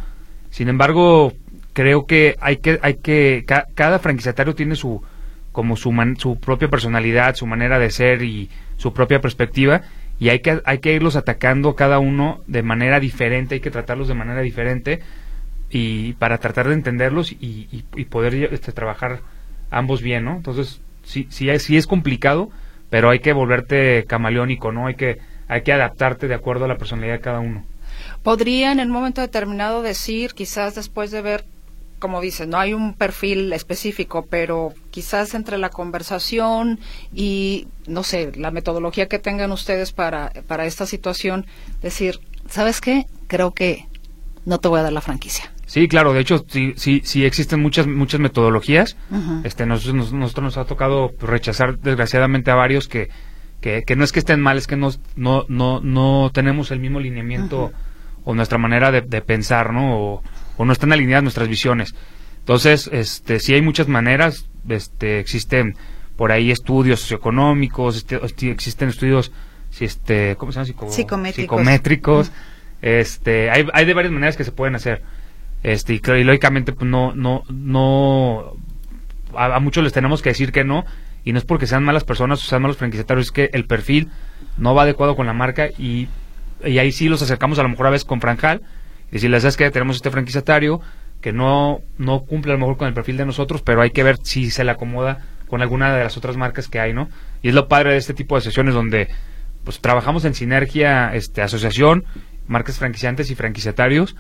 [0.50, 1.34] Sin embargo,
[1.74, 5.02] creo que hay que, hay que, cada franquiciatario tiene su,
[5.52, 9.82] como su, su propia personalidad, su manera de ser y su propia perspectiva
[10.20, 14.08] y hay que, hay que irlos atacando cada uno de manera diferente, hay que tratarlos
[14.08, 15.02] de manera diferente
[15.70, 19.20] y para tratar de entenderlos y, y, poder este, trabajar
[19.70, 20.38] ambos bien, ¿no?
[20.38, 22.50] Entonces, sí, sí, sí es complicado,
[22.90, 24.88] pero hay que volverte camaleónico, ¿no?
[24.88, 27.66] Hay que, hay que adaptarte de acuerdo a la personalidad de cada uno.
[28.24, 31.46] ¿Podría en el momento determinado decir, quizás después de ver
[32.00, 36.80] como dices, no hay un perfil específico, pero quizás entre la conversación
[37.14, 41.46] y, no sé, la metodología que tengan ustedes para, para esta situación,
[41.82, 43.06] decir, ¿sabes qué?
[43.28, 43.88] Creo que
[44.46, 45.52] no te voy a dar la franquicia.
[45.66, 48.96] Sí, claro, de hecho, sí, sí, sí existen muchas, muchas metodologías.
[49.44, 53.10] este, nosotros, nosotros nos ha tocado rechazar, desgraciadamente, a varios que,
[53.60, 57.02] que, no es que estén mal, es que no, no, no, no tenemos el mismo
[57.02, 57.72] lineamiento
[58.24, 60.00] o nuestra manera de, de pensar, ¿no?
[60.00, 60.24] O,
[60.58, 61.96] o no están alineadas nuestras visiones.
[62.40, 65.76] Entonces, este, sí hay muchas maneras, este, existen
[66.16, 69.32] por ahí estudios socioeconómicos, este, existen estudios,
[69.80, 70.66] este, ¿cómo se llama?
[71.44, 72.32] Psicométricos.
[72.82, 75.02] Este, hay, hay de varias maneras que se pueden hacer.
[75.64, 78.54] Este, y, lógicamente, pues no, no, no,
[79.36, 80.86] a, muchos les tenemos que decir que no,
[81.24, 84.10] y no es porque sean malas personas o sean malos franquiciatarios, es que el perfil
[84.58, 86.08] no va adecuado con la marca y,
[86.64, 88.62] y ahí sí los acercamos a lo mejor a veces con Franjal,
[89.10, 90.82] y decirles, ¿sabes que Tenemos este franquiciatario
[91.22, 94.04] que no, no cumple a lo mejor con el perfil de nosotros, pero hay que
[94.04, 97.10] ver si se le acomoda con alguna de las otras marcas que hay, ¿no?
[97.42, 99.08] Y es lo padre de este tipo de sesiones donde
[99.64, 102.06] pues trabajamos en sinergia, este, asociación,
[102.48, 104.16] marcas franquiciantes y franquiciatarios,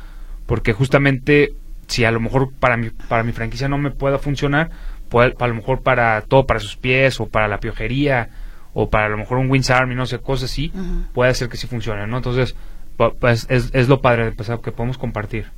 [0.45, 1.53] porque justamente
[1.87, 4.69] si a lo mejor para mi, para mi franquicia no me pueda funcionar,
[5.09, 8.29] puede, a lo mejor para todo, para sus pies o para la piojería
[8.73, 10.71] o para a lo mejor un Wins Army, no sé, cosas así,
[11.13, 12.17] puede ser que sí funcione, ¿no?
[12.17, 12.55] Entonces,
[13.19, 15.51] pues es, es lo padre pues, que podemos compartir.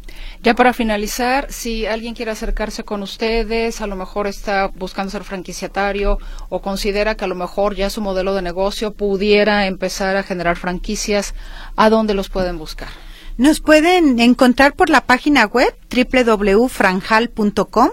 [0.44, 5.24] Ya para finalizar, si alguien quiere acercarse con ustedes, a lo mejor está buscando ser
[5.24, 6.18] franquiciatario
[6.50, 10.58] o considera que a lo mejor ya su modelo de negocio pudiera empezar a generar
[10.58, 11.34] franquicias,
[11.76, 12.90] ¿a dónde los pueden buscar?
[13.38, 17.90] Nos pueden encontrar por la página web www.franjal.com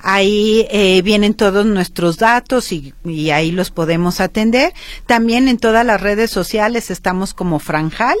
[0.00, 4.72] Ahí eh, vienen todos nuestros datos y, y, ahí los podemos atender.
[5.06, 8.16] También en todas las redes sociales estamos como Franjal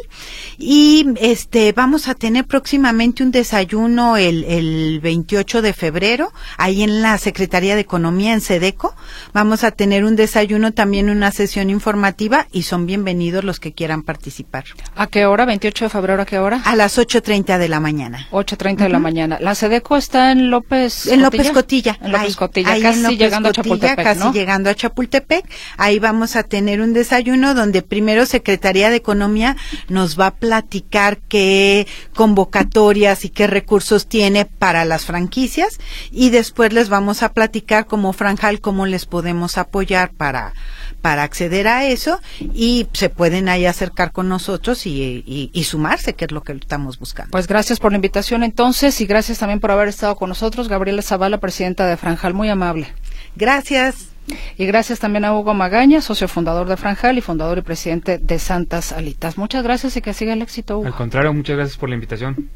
[0.58, 7.02] y este vamos a tener próximamente un desayuno el, el 28 de febrero ahí en
[7.02, 8.94] la Secretaría de Economía en Sedeco.
[9.32, 14.02] Vamos a tener un desayuno también una sesión informativa y son bienvenidos los que quieran
[14.02, 14.64] participar.
[14.94, 15.44] ¿A qué hora?
[15.44, 16.62] 28 de febrero, ¿a qué hora?
[16.64, 18.26] A las 8.30 de la mañana.
[18.30, 19.38] 8.30 de la mañana.
[19.40, 21.65] La Sedeco está en López En López Cotilla.
[21.66, 24.32] En ahí, Cotilla, ahí casi en López llegando Cotilla, a Chapultepec, casi ¿no?
[24.32, 25.50] llegando a Chapultepec.
[25.76, 29.56] Ahí vamos a tener un desayuno donde primero Secretaría de Economía
[29.88, 35.78] nos va a platicar qué convocatorias y qué recursos tiene para las franquicias
[36.10, 40.54] y después les vamos a platicar como Franjal cómo les podemos apoyar para
[41.02, 46.14] para acceder a eso y se pueden ahí acercar con nosotros y, y, y, sumarse,
[46.14, 47.30] que es lo que estamos buscando.
[47.30, 51.02] Pues gracias por la invitación entonces y gracias también por haber estado con nosotros, Gabriela
[51.02, 52.88] Zavala, presidenta de Franjal, muy amable.
[53.34, 54.10] Gracias.
[54.58, 58.38] Y gracias también a Hugo Magaña, socio fundador de Franjal y fundador y presidente de
[58.40, 59.38] Santas Alitas.
[59.38, 60.86] Muchas gracias y que siga el éxito, Hugo.
[60.86, 62.50] Al contrario, muchas gracias por la invitación.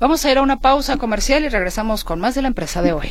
[0.00, 2.92] Vamos a ir a una pausa comercial y regresamos con más de la empresa de
[2.92, 3.10] hoy.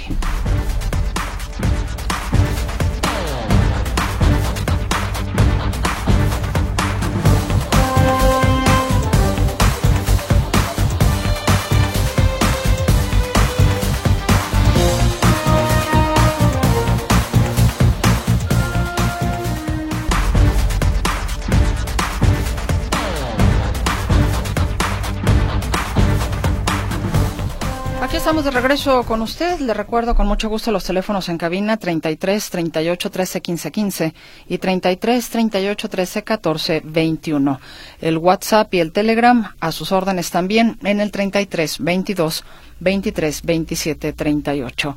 [28.44, 29.60] De regreso con usted.
[29.60, 34.14] Le recuerdo con mucho gusto los teléfonos en cabina 33 38 13 15 15
[34.50, 37.60] y 33 38 13 14 21.
[38.02, 42.44] El WhatsApp y el Telegram a sus órdenes también en el 33 22
[42.82, 44.96] 23 27 38.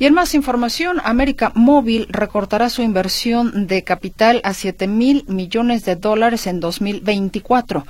[0.00, 5.84] Y en más información, América Móvil recortará su inversión de capital a 7 mil millones
[5.84, 7.86] de dólares en 2024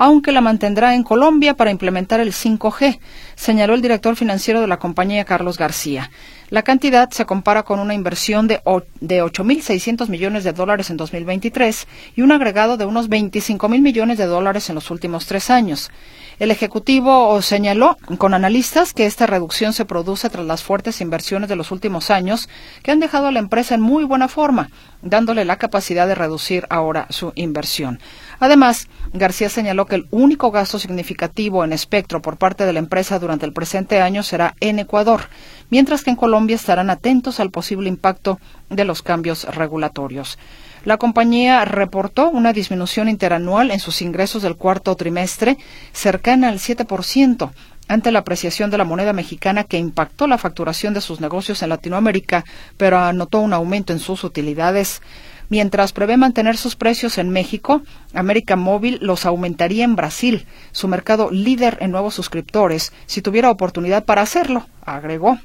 [0.00, 2.98] aunque la mantendrá en Colombia para implementar el 5G,
[3.34, 6.10] señaló el director financiero de la compañía Carlos García.
[6.50, 8.60] La cantidad se compara con una inversión de,
[9.00, 11.86] de 8.600 millones de dólares en 2023
[12.16, 15.92] y un agregado de unos 25.000 millones de dólares en los últimos tres años.
[16.40, 21.56] El Ejecutivo señaló con analistas que esta reducción se produce tras las fuertes inversiones de
[21.56, 22.48] los últimos años
[22.82, 24.70] que han dejado a la empresa en muy buena forma,
[25.02, 28.00] dándole la capacidad de reducir ahora su inversión.
[28.38, 33.18] Además, García señaló que el único gasto significativo en espectro por parte de la empresa
[33.18, 35.28] durante el presente año será en Ecuador,
[35.68, 40.38] mientras que en Colombia estarán atentos al posible impacto de los cambios regulatorios.
[40.84, 45.58] La compañía reportó una disminución interanual en sus ingresos del cuarto trimestre
[45.92, 47.50] cercana al 7%
[47.86, 51.70] ante la apreciación de la moneda mexicana que impactó la facturación de sus negocios en
[51.70, 52.44] Latinoamérica,
[52.76, 55.02] pero anotó un aumento en sus utilidades.
[55.48, 57.82] Mientras prevé mantener sus precios en México,
[58.14, 64.04] América Móvil los aumentaría en Brasil, su mercado líder en nuevos suscriptores, si tuviera oportunidad
[64.04, 65.38] para hacerlo, agregó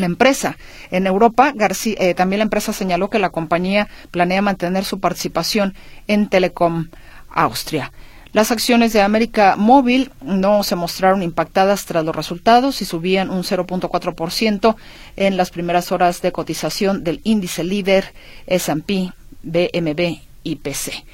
[0.00, 0.56] la empresa.
[0.90, 5.74] En Europa, eh, también la empresa señaló que la compañía planea mantener su participación
[6.06, 6.88] en Telecom
[7.30, 7.92] Austria.
[8.32, 13.44] Las acciones de América Móvil no se mostraron impactadas tras los resultados y subían un
[13.44, 14.76] 0.4%
[15.16, 18.12] en las primeras horas de cotización del índice líder
[18.46, 19.10] S&P
[19.42, 21.04] BMB IPC.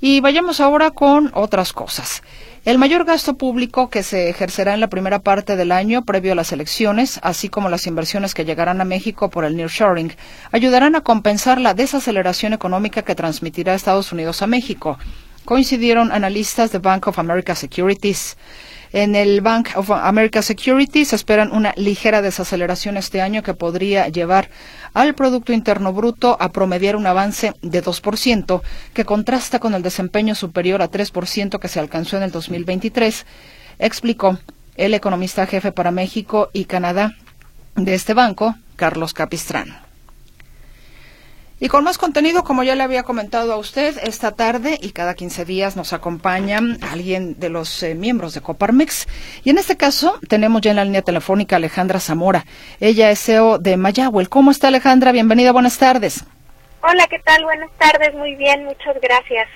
[0.00, 2.22] Y vayamos ahora con otras cosas.
[2.64, 6.36] El mayor gasto público que se ejercerá en la primera parte del año previo a
[6.36, 10.12] las elecciones, así como las inversiones que llegarán a México por el nearshoring,
[10.52, 14.96] ayudarán a compensar la desaceleración económica que transmitirá Estados Unidos a México.
[15.44, 18.36] Coincidieron analistas de Bank of America Securities.
[18.92, 24.50] En el Bank of America Securities esperan una ligera desaceleración este año que podría llevar
[24.92, 28.60] al Producto Interno Bruto a promediar un avance de 2%,
[28.92, 33.24] que contrasta con el desempeño superior a 3% que se alcanzó en el 2023,
[33.78, 34.38] explicó
[34.76, 37.16] el economista jefe para México y Canadá
[37.76, 39.91] de este banco, Carlos Capistrán.
[41.62, 45.14] Y con más contenido, como ya le había comentado a usted, esta tarde y cada
[45.14, 46.58] 15 días nos acompaña
[46.90, 49.06] alguien de los eh, miembros de Coparmex.
[49.44, 52.46] Y en este caso tenemos ya en la línea telefónica a Alejandra Zamora.
[52.80, 54.28] Ella es CEO de Mayagüel.
[54.28, 55.12] ¿Cómo está Alejandra?
[55.12, 56.24] Bienvenida, buenas tardes.
[56.82, 57.44] Hola, ¿qué tal?
[57.44, 59.46] Buenas tardes, muy bien, muchas gracias.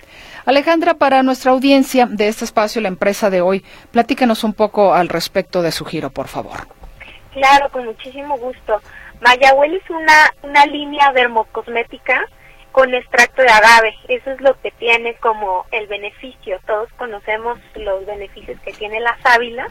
[0.44, 5.08] Alejandra, para nuestra audiencia de este espacio, la empresa de hoy, platícanos un poco al
[5.08, 6.68] respecto de su giro, por favor.
[7.32, 8.80] Claro, con muchísimo gusto.
[9.20, 12.26] Mayagüel es una, una línea dermocosmética
[12.72, 13.94] con extracto de agave.
[14.08, 16.60] Eso es lo que tiene como el beneficio.
[16.66, 19.68] Todos conocemos los beneficios que tiene la sábila.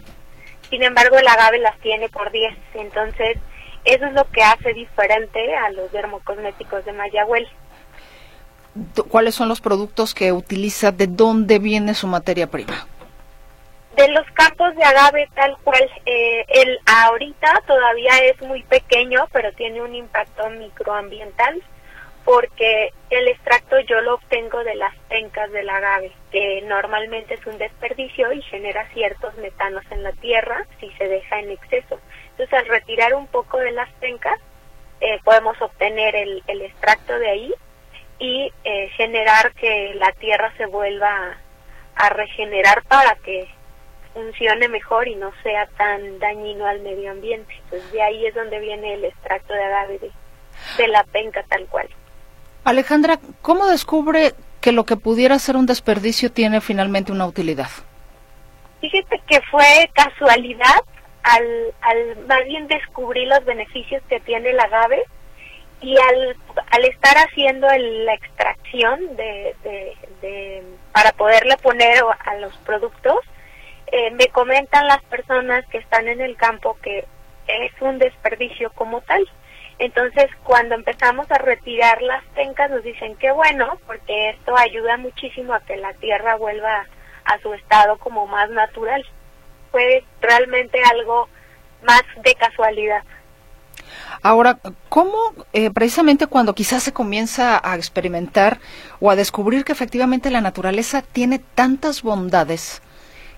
[0.70, 2.56] Sin embargo, el agave las tiene por 10.
[2.74, 3.38] Entonces,
[3.84, 7.48] eso es lo que hace diferente a los dermocosméticos de Mayagüel.
[9.10, 10.92] ¿Cuáles son los productos que utiliza?
[10.92, 12.88] ¿De dónde viene su materia prima?
[13.96, 19.54] De los campos de agave tal cual, eh, el ahorita todavía es muy pequeño, pero
[19.54, 21.62] tiene un impacto microambiental
[22.26, 27.60] porque el extracto yo lo obtengo de las pencas del agave, que normalmente es un
[27.60, 32.00] desperdicio y genera ciertos metanos en la tierra si se deja en exceso.
[32.32, 34.40] Entonces, al retirar un poco de las pencas,
[35.02, 37.54] eh, podemos obtener el, el, extracto de ahí
[38.18, 41.38] y eh, generar que la tierra se vuelva
[41.96, 43.48] a, regenerar para que
[44.16, 47.54] funcione mejor y no sea tan dañino al medio ambiente.
[47.66, 50.00] Entonces, de ahí es donde viene el extracto de agave
[50.78, 51.88] de la penca tal cual.
[52.64, 57.68] Alejandra, ¿cómo descubre que lo que pudiera ser un desperdicio tiene finalmente una utilidad?
[58.80, 60.82] Fíjate que fue casualidad
[61.24, 65.04] al, al más bien descubrir los beneficios que tiene el agave
[65.82, 66.38] y al,
[66.72, 69.56] al estar haciendo la extracción de,
[70.22, 70.64] de,
[70.94, 73.18] para poderle poner a los productos,
[73.92, 77.06] eh, me comentan las personas que están en el campo que
[77.48, 79.28] es un desperdicio como tal.
[79.78, 85.54] Entonces, cuando empezamos a retirar las pencas, nos dicen que bueno, porque esto ayuda muchísimo
[85.54, 86.86] a que la tierra vuelva
[87.26, 89.06] a su estado como más natural.
[89.72, 91.28] Fue realmente algo
[91.84, 93.04] más de casualidad.
[94.22, 94.60] Ahora,
[94.90, 95.18] ¿cómo
[95.54, 98.60] eh, precisamente cuando quizás se comienza a experimentar
[99.00, 102.82] o a descubrir que efectivamente la naturaleza tiene tantas bondades,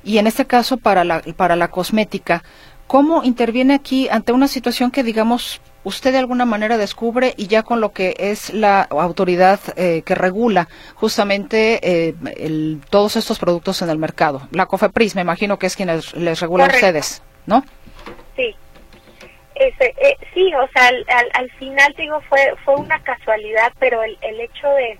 [0.03, 2.43] y en este caso para la, para la cosmética,
[2.87, 7.63] ¿cómo interviene aquí ante una situación que digamos usted de alguna manera descubre y ya
[7.63, 12.13] con lo que es la autoridad eh, que regula justamente eh,
[12.89, 14.41] todos estos productos en el mercado.
[14.51, 17.63] La COFEPRIS, me imagino que es quien les, regula a ustedes, ¿no?
[18.35, 18.53] Sí.
[19.55, 20.91] Eh, sí, o sea,
[21.33, 24.99] al, final digo fue fue una casualidad, pero el, el hecho de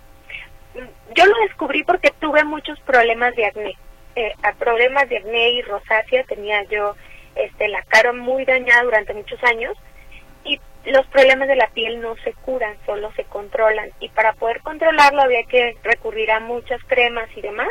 [1.16, 3.78] yo lo descubrí porque tuve muchos problemas de acné,
[4.58, 6.96] problemas de acné y rosácea tenía yo
[7.36, 9.78] este la cara muy dañada durante muchos años
[10.44, 13.92] y los problemas de la piel no se curan, solo se controlan.
[14.00, 17.70] Y para poder controlarlo había que recurrir a muchas cremas y demás.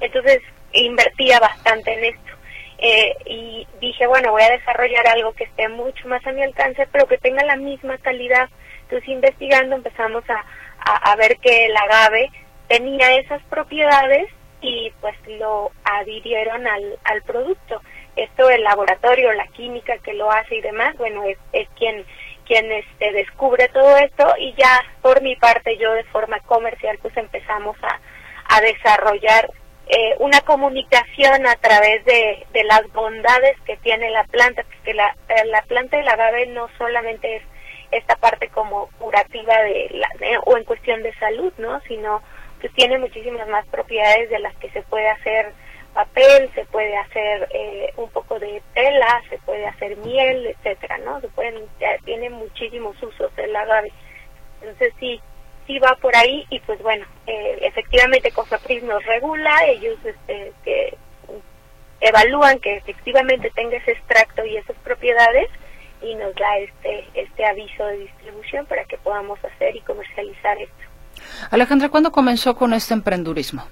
[0.00, 0.40] Entonces
[0.72, 2.32] invertía bastante en esto.
[2.78, 6.86] Eh, y dije, bueno, voy a desarrollar algo que esté mucho más a mi alcance,
[6.92, 8.48] pero que tenga la misma calidad.
[8.82, 10.44] Entonces investigando empezamos a,
[10.78, 12.30] a, a ver que el agave
[12.68, 14.28] tenía esas propiedades
[14.60, 17.80] y pues lo adhirieron al, al producto.
[18.16, 22.04] Esto el laboratorio, la química que lo hace y demás, bueno, es, es quien
[22.46, 27.14] quien este, descubre todo esto y ya por mi parte yo de forma comercial pues
[27.18, 28.00] empezamos a,
[28.56, 29.50] a desarrollar
[29.90, 35.16] eh, una comunicación a través de, de, las bondades que tiene la planta, porque la,
[35.28, 37.42] eh, la planta del agave no solamente es
[37.90, 40.08] esta parte como curativa de la,
[40.44, 41.80] o en cuestión de salud, ¿no?
[41.88, 42.22] Sino
[42.60, 45.52] que tiene muchísimas más propiedades de las que se puede hacer
[45.94, 51.20] papel, se puede hacer eh, un poco de tela, se puede hacer miel, etcétera, ¿no?
[51.20, 51.64] Se pueden,
[52.04, 53.92] tiene muchísimos usos el agave.
[54.60, 55.20] Entonces sí,
[55.66, 60.96] sí va por ahí y pues bueno, eh, efectivamente COFEPRIS nos regula, ellos este, que
[62.00, 65.48] evalúan que efectivamente tenga ese extracto y esas propiedades
[66.00, 70.87] y nos da este este aviso de distribución para que podamos hacer y comercializar esto.
[71.50, 73.66] Alejandra, ¿cuándo comenzó con este emprendurismo?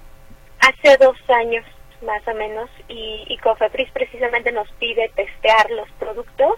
[0.61, 1.65] Hace dos años
[2.03, 6.55] más o menos, y, y Cofepris precisamente nos pide testear los productos.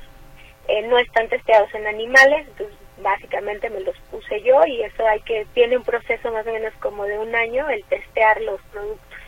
[0.68, 5.20] Eh, no están testeados en animales, entonces básicamente me los puse yo y eso hay
[5.20, 9.18] que tiene un proceso más o menos como de un año el testear los productos.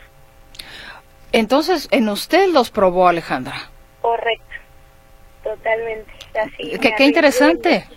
[1.31, 3.55] Entonces, en usted los probó Alejandra.
[4.01, 4.53] Correcto,
[5.43, 6.11] totalmente.
[6.39, 7.87] Así qué, qué interesante.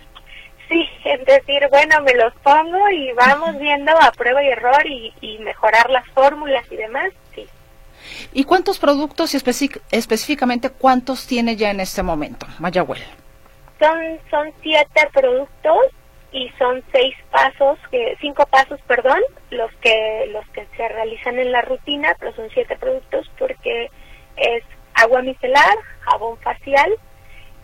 [0.69, 5.13] Sí, es decir, bueno, me los pongo y vamos viendo a prueba y error y,
[5.21, 7.11] y mejorar las fórmulas y demás.
[7.35, 7.47] Sí,
[8.33, 9.39] ¿Y cuántos productos y
[9.91, 13.03] específicamente cuántos tiene ya en este momento, Mayagüel?
[13.79, 13.99] Son,
[14.31, 15.87] son siete productos
[16.33, 17.79] y son seis pasos,
[18.21, 22.77] cinco pasos, perdón, los que, los que se realizan en la rutina, pero son siete
[22.77, 23.91] productos porque
[24.37, 26.93] es agua micelar, jabón facial,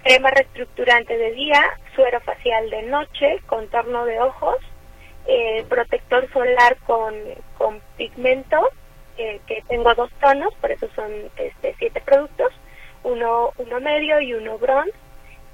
[0.02, 1.62] crema reestructurante de día,
[1.94, 4.56] suero facial de noche, contorno de ojos,
[5.26, 7.14] eh, protector solar con,
[7.58, 8.70] con pigmento
[9.46, 12.52] que tengo dos tonos, por eso son este, siete productos,
[13.02, 14.96] uno, uno medio y uno bronce,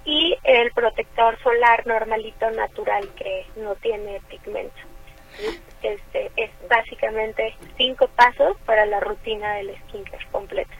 [0.05, 4.77] y el protector solar normalito natural que no tiene pigmento.
[5.83, 10.75] Este, es básicamente cinco pasos para la rutina del skincare completa.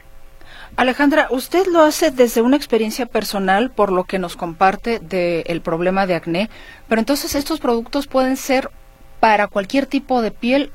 [0.75, 6.05] Alejandra, usted lo hace desde una experiencia personal por lo que nos comparte del problema
[6.05, 6.49] de acné,
[6.87, 8.69] pero entonces estos productos pueden ser
[9.19, 10.71] para cualquier tipo de piel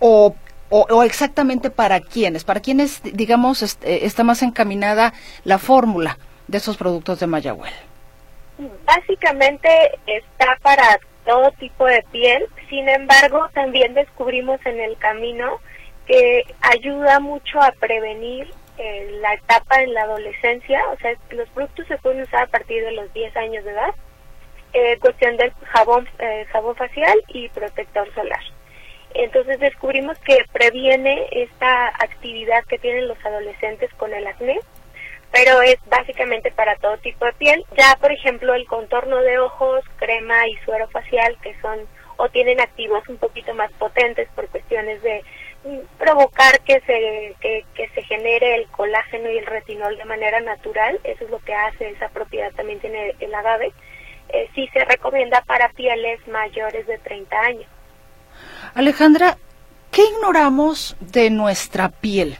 [0.00, 0.34] o,
[0.70, 5.12] o, exactamente para quiénes, para quiénes, digamos, eh, está más encaminada
[5.44, 7.72] la fórmula de esos productos de Mayagüel.
[8.84, 9.68] Básicamente
[10.06, 15.60] está para todo tipo de piel, sin embargo también descubrimos en el camino
[16.06, 18.48] que ayuda mucho a prevenir
[18.78, 22.84] en la etapa en la adolescencia, o sea, los productos se pueden usar a partir
[22.84, 23.94] de los 10 años de edad,
[24.72, 28.40] eh, cuestión del jabón, eh, jabón facial y protector solar.
[29.14, 34.60] Entonces descubrimos que previene esta actividad que tienen los adolescentes con el acné,
[35.32, 37.64] pero es básicamente para todo tipo de piel.
[37.76, 41.86] Ya, por ejemplo, el contorno de ojos, crema y suero facial, que son
[42.18, 45.22] o tienen activos un poquito más potentes por cuestiones de
[45.98, 51.24] provocar que se, que, se genere el colágeno y el retinol de manera natural, eso
[51.24, 53.72] es lo que hace, esa propiedad también tiene el agave,
[54.30, 57.66] eh, sí se recomienda para pieles mayores de 30 años.
[58.74, 59.36] Alejandra,
[59.90, 62.38] ¿qué ignoramos de nuestra piel?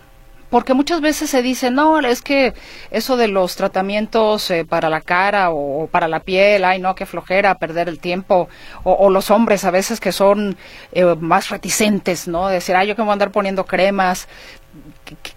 [0.50, 2.54] Porque muchas veces se dice, no, es que
[2.90, 7.06] eso de los tratamientos eh, para la cara o, para la piel, ay, no, qué
[7.06, 8.48] flojera, perder el tiempo,
[8.84, 10.56] o, los hombres a veces que son
[10.92, 12.48] eh, más reticentes, ¿no?
[12.48, 14.28] Decir, ay, yo que voy a andar poniendo cremas,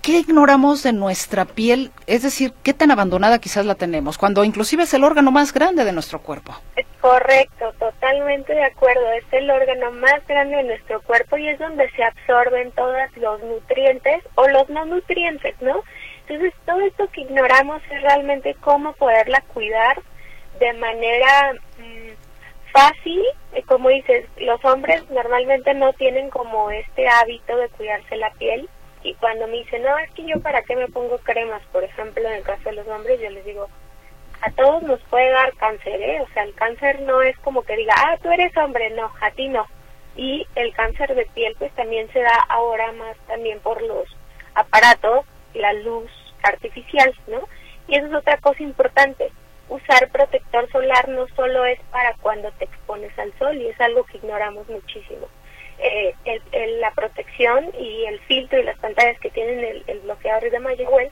[0.02, 1.92] ¿Qué, ignoramos de nuestra piel?
[2.08, 4.18] Es decir, ¿qué tan abandonada quizás la tenemos?
[4.18, 6.54] Cuando inclusive es el órgano más grande de nuestro cuerpo.
[6.76, 9.12] Es correcto, totalmente de acuerdo.
[9.14, 13.42] Es el órgano más grande de nuestro cuerpo y es donde se absorben todos los
[13.44, 15.84] nutrientes o los no nutrientes, ¿no?
[16.28, 20.02] Entonces, todo esto que ignoramos es realmente cómo poderla cuidar
[20.60, 23.22] de manera mm, fácil.
[23.68, 28.70] Como dices, los hombres normalmente no tienen como este hábito de cuidarse la piel
[29.04, 32.28] y cuando me dicen, no, es que yo para qué me pongo cremas, por ejemplo,
[32.28, 33.68] en el caso de los hombres, yo les digo,
[34.42, 36.22] a todos nos puede dar cáncer, ¿eh?
[36.22, 39.32] O sea, el cáncer no es como que diga, ah, tú eres hombre, no, a
[39.32, 39.66] ti no.
[40.16, 44.08] Y el cáncer de piel pues también se da ahora más también por los
[44.56, 46.12] aparatos, la luz
[46.44, 47.48] artificial, ¿no?
[47.88, 49.32] Y eso es otra cosa importante.
[49.70, 54.04] Usar protector solar no solo es para cuando te expones al sol y es algo
[54.04, 55.28] que ignoramos muchísimo
[55.82, 56.14] eh,
[56.80, 61.12] la protección y el filtro y las pantallas que tienen el, bloqueador de Mayagüez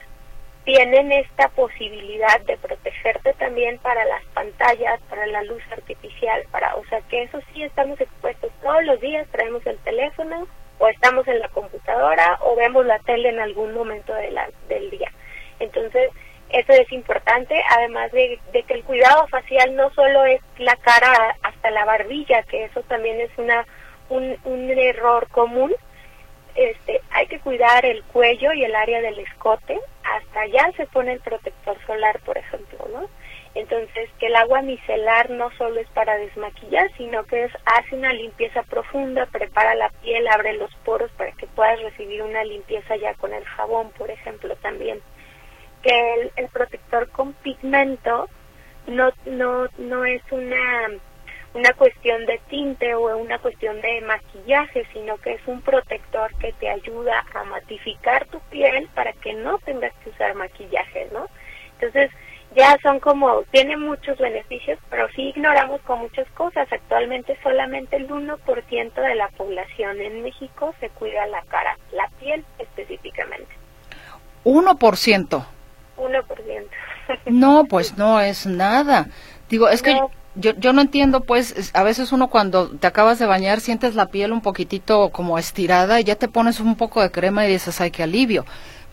[0.64, 6.84] tienen esta posibilidad de protegerte también para las pantallas, para la luz artificial, para, o
[6.86, 10.46] sea que eso sí estamos expuestos todos los días, traemos el teléfono
[10.78, 14.90] o estamos en la computadora o vemos la tele en algún momento de la, del
[14.90, 15.10] día.
[15.58, 16.10] Entonces,
[16.50, 21.36] eso es importante, además de, de que el cuidado facial no solo es la cara
[21.42, 23.66] hasta la barbilla, que eso también es una
[24.10, 25.74] un, un error común.
[26.54, 31.12] Este, hay que cuidar el cuello y el área del escote, hasta allá se pone
[31.12, 33.08] el protector solar, por ejemplo, ¿no?
[33.54, 38.12] Entonces, que el agua micelar no solo es para desmaquillar, sino que es, hace una
[38.12, 43.14] limpieza profunda, prepara la piel, abre los poros para que puedas recibir una limpieza ya
[43.14, 45.00] con el jabón, por ejemplo, también.
[45.82, 48.28] Que el, el protector con pigmento
[48.86, 50.88] no, no, no es una
[51.54, 56.52] una cuestión de tinte o una cuestión de maquillaje, sino que es un protector que
[56.52, 61.26] te ayuda a matificar tu piel para que no tengas que usar maquillaje, ¿no?
[61.72, 62.10] Entonces,
[62.54, 66.68] ya son como, tiene muchos beneficios, pero sí ignoramos con muchas cosas.
[66.72, 72.44] Actualmente solamente el 1% de la población en México se cuida la cara, la piel
[72.58, 73.48] específicamente.
[74.44, 75.44] 1%.
[75.96, 76.66] 1%.
[77.26, 79.06] No, pues no es nada.
[79.48, 79.98] Digo, es que
[80.34, 84.06] yo, yo no entiendo, pues, a veces uno cuando te acabas de bañar sientes la
[84.06, 87.80] piel un poquitito como estirada y ya te pones un poco de crema y dices,
[87.80, 88.44] ay, qué alivio.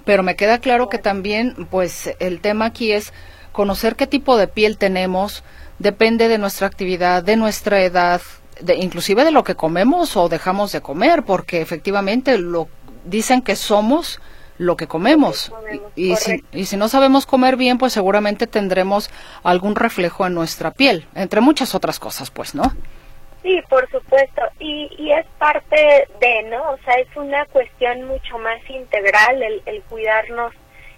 [0.05, 3.13] Pero me queda claro que también, pues, el tema aquí es
[3.51, 5.43] conocer qué tipo de piel tenemos,
[5.79, 8.21] depende de nuestra actividad, de nuestra edad,
[8.61, 12.67] de, inclusive de lo que comemos o dejamos de comer, porque efectivamente lo
[13.05, 14.19] dicen que somos
[14.57, 15.51] lo que comemos.
[15.95, 19.09] y, si, y si no sabemos comer bien, pues seguramente tendremos
[19.43, 22.71] algún reflejo en nuestra piel, entre muchas otras cosas, pues, ¿no?
[23.43, 24.41] Sí, por supuesto.
[24.59, 26.71] Y, y es parte de, ¿no?
[26.71, 30.53] O sea, es una cuestión mucho más integral el, el cuidarnos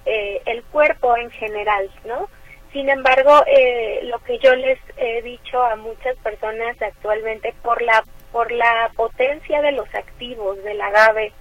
[0.05, 2.29] eh, el cuerpo en general, ¿no?
[2.71, 8.03] Sin embargo, eh, lo que yo les he dicho a muchas personas actualmente por la
[8.31, 11.33] por la potencia de los activos del agave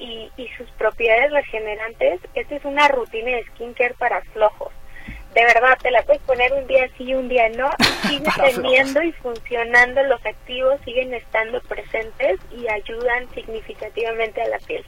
[0.00, 4.72] y, y sus propiedades regenerantes, esta es una rutina de skincare para flojos.
[5.34, 7.70] De verdad, te la puedes poner un día sí y un día no,
[8.08, 14.84] sigue teniendo y funcionando los activos, siguen estando presentes y ayudan significativamente a la piel.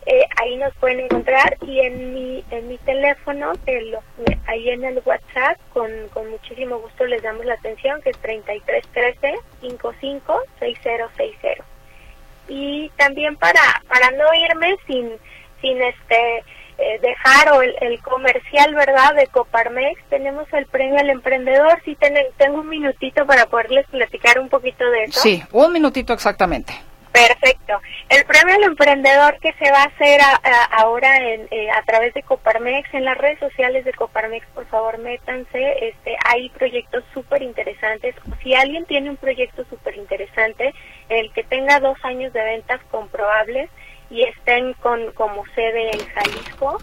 [0.07, 3.53] Eh, ahí nos pueden encontrar y en mi, en mi teléfono,
[4.47, 9.37] ahí en el WhatsApp, con, con muchísimo gusto les damos la atención, que es 3313
[9.61, 11.65] 556060
[12.49, 15.11] y también para para no irme sin
[15.61, 16.45] sin este
[16.79, 22.61] eh, dejar o el, comercial verdad de Coparmex tenemos el premio al emprendedor si tengo
[22.61, 26.75] un minutito para poderles platicar un poquito de eso sí un minutito exactamente
[27.17, 27.81] Perfecto.
[28.11, 30.21] El premio al emprendedor que se va a hacer
[30.73, 34.99] ahora en, eh, a través de Coparmex, en las redes sociales de Coparmex, por favor,
[34.99, 35.89] métanse.
[35.89, 38.15] Este, hay proyectos súper interesantes.
[38.43, 40.75] Si alguien tiene un proyecto súper interesante,
[41.09, 43.71] el que tenga dos años de ventas comprobables
[44.11, 46.79] y estén con como sede en Jalisco,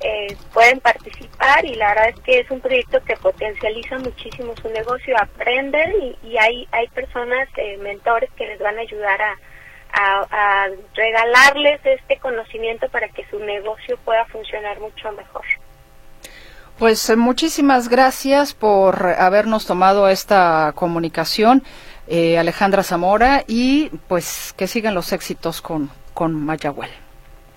[0.00, 4.68] eh, pueden participar y la verdad es que es un proyecto que potencializa muchísimo su
[4.70, 9.20] negocio, aprenden y, hay, hay personas, eh, mentores que les van a ayudar
[9.94, 15.44] a regalarles este conocimiento para que su negocio pueda funcionar mucho mejor.
[16.82, 21.62] Pues eh, muchísimas gracias por habernos tomado esta comunicación,
[22.08, 25.90] eh, Alejandra Zamora, y pues que sigan los éxitos con,
[26.22, 26.88] con Mayagüel.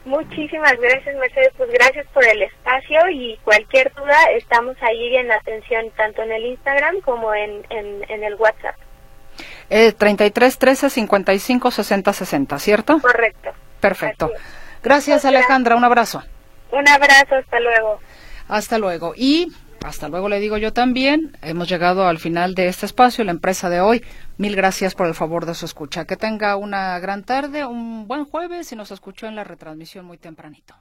[0.05, 1.53] Muchísimas gracias, Mercedes.
[1.55, 6.47] Pues gracias por el espacio y cualquier duda, estamos ahí en atención tanto en el
[6.47, 8.75] Instagram como en, en el WhatsApp.
[9.69, 12.99] Eh, 33 13 55 60 60, ¿cierto?
[12.99, 13.51] Correcto.
[13.79, 14.31] Perfecto.
[14.81, 15.75] Gracias, Alejandra.
[15.75, 16.23] Un abrazo.
[16.71, 17.35] Un abrazo.
[17.35, 17.99] Hasta luego.
[18.47, 19.13] Hasta luego.
[19.15, 19.53] Y
[19.83, 21.37] hasta luego le digo yo también.
[21.41, 24.03] Hemos llegado al final de este espacio, la empresa de hoy.
[24.37, 26.05] Mil gracias por el favor de su escucha.
[26.05, 30.17] Que tenga una gran tarde, un buen jueves y nos escuchó en la retransmisión muy
[30.17, 30.75] tempranito.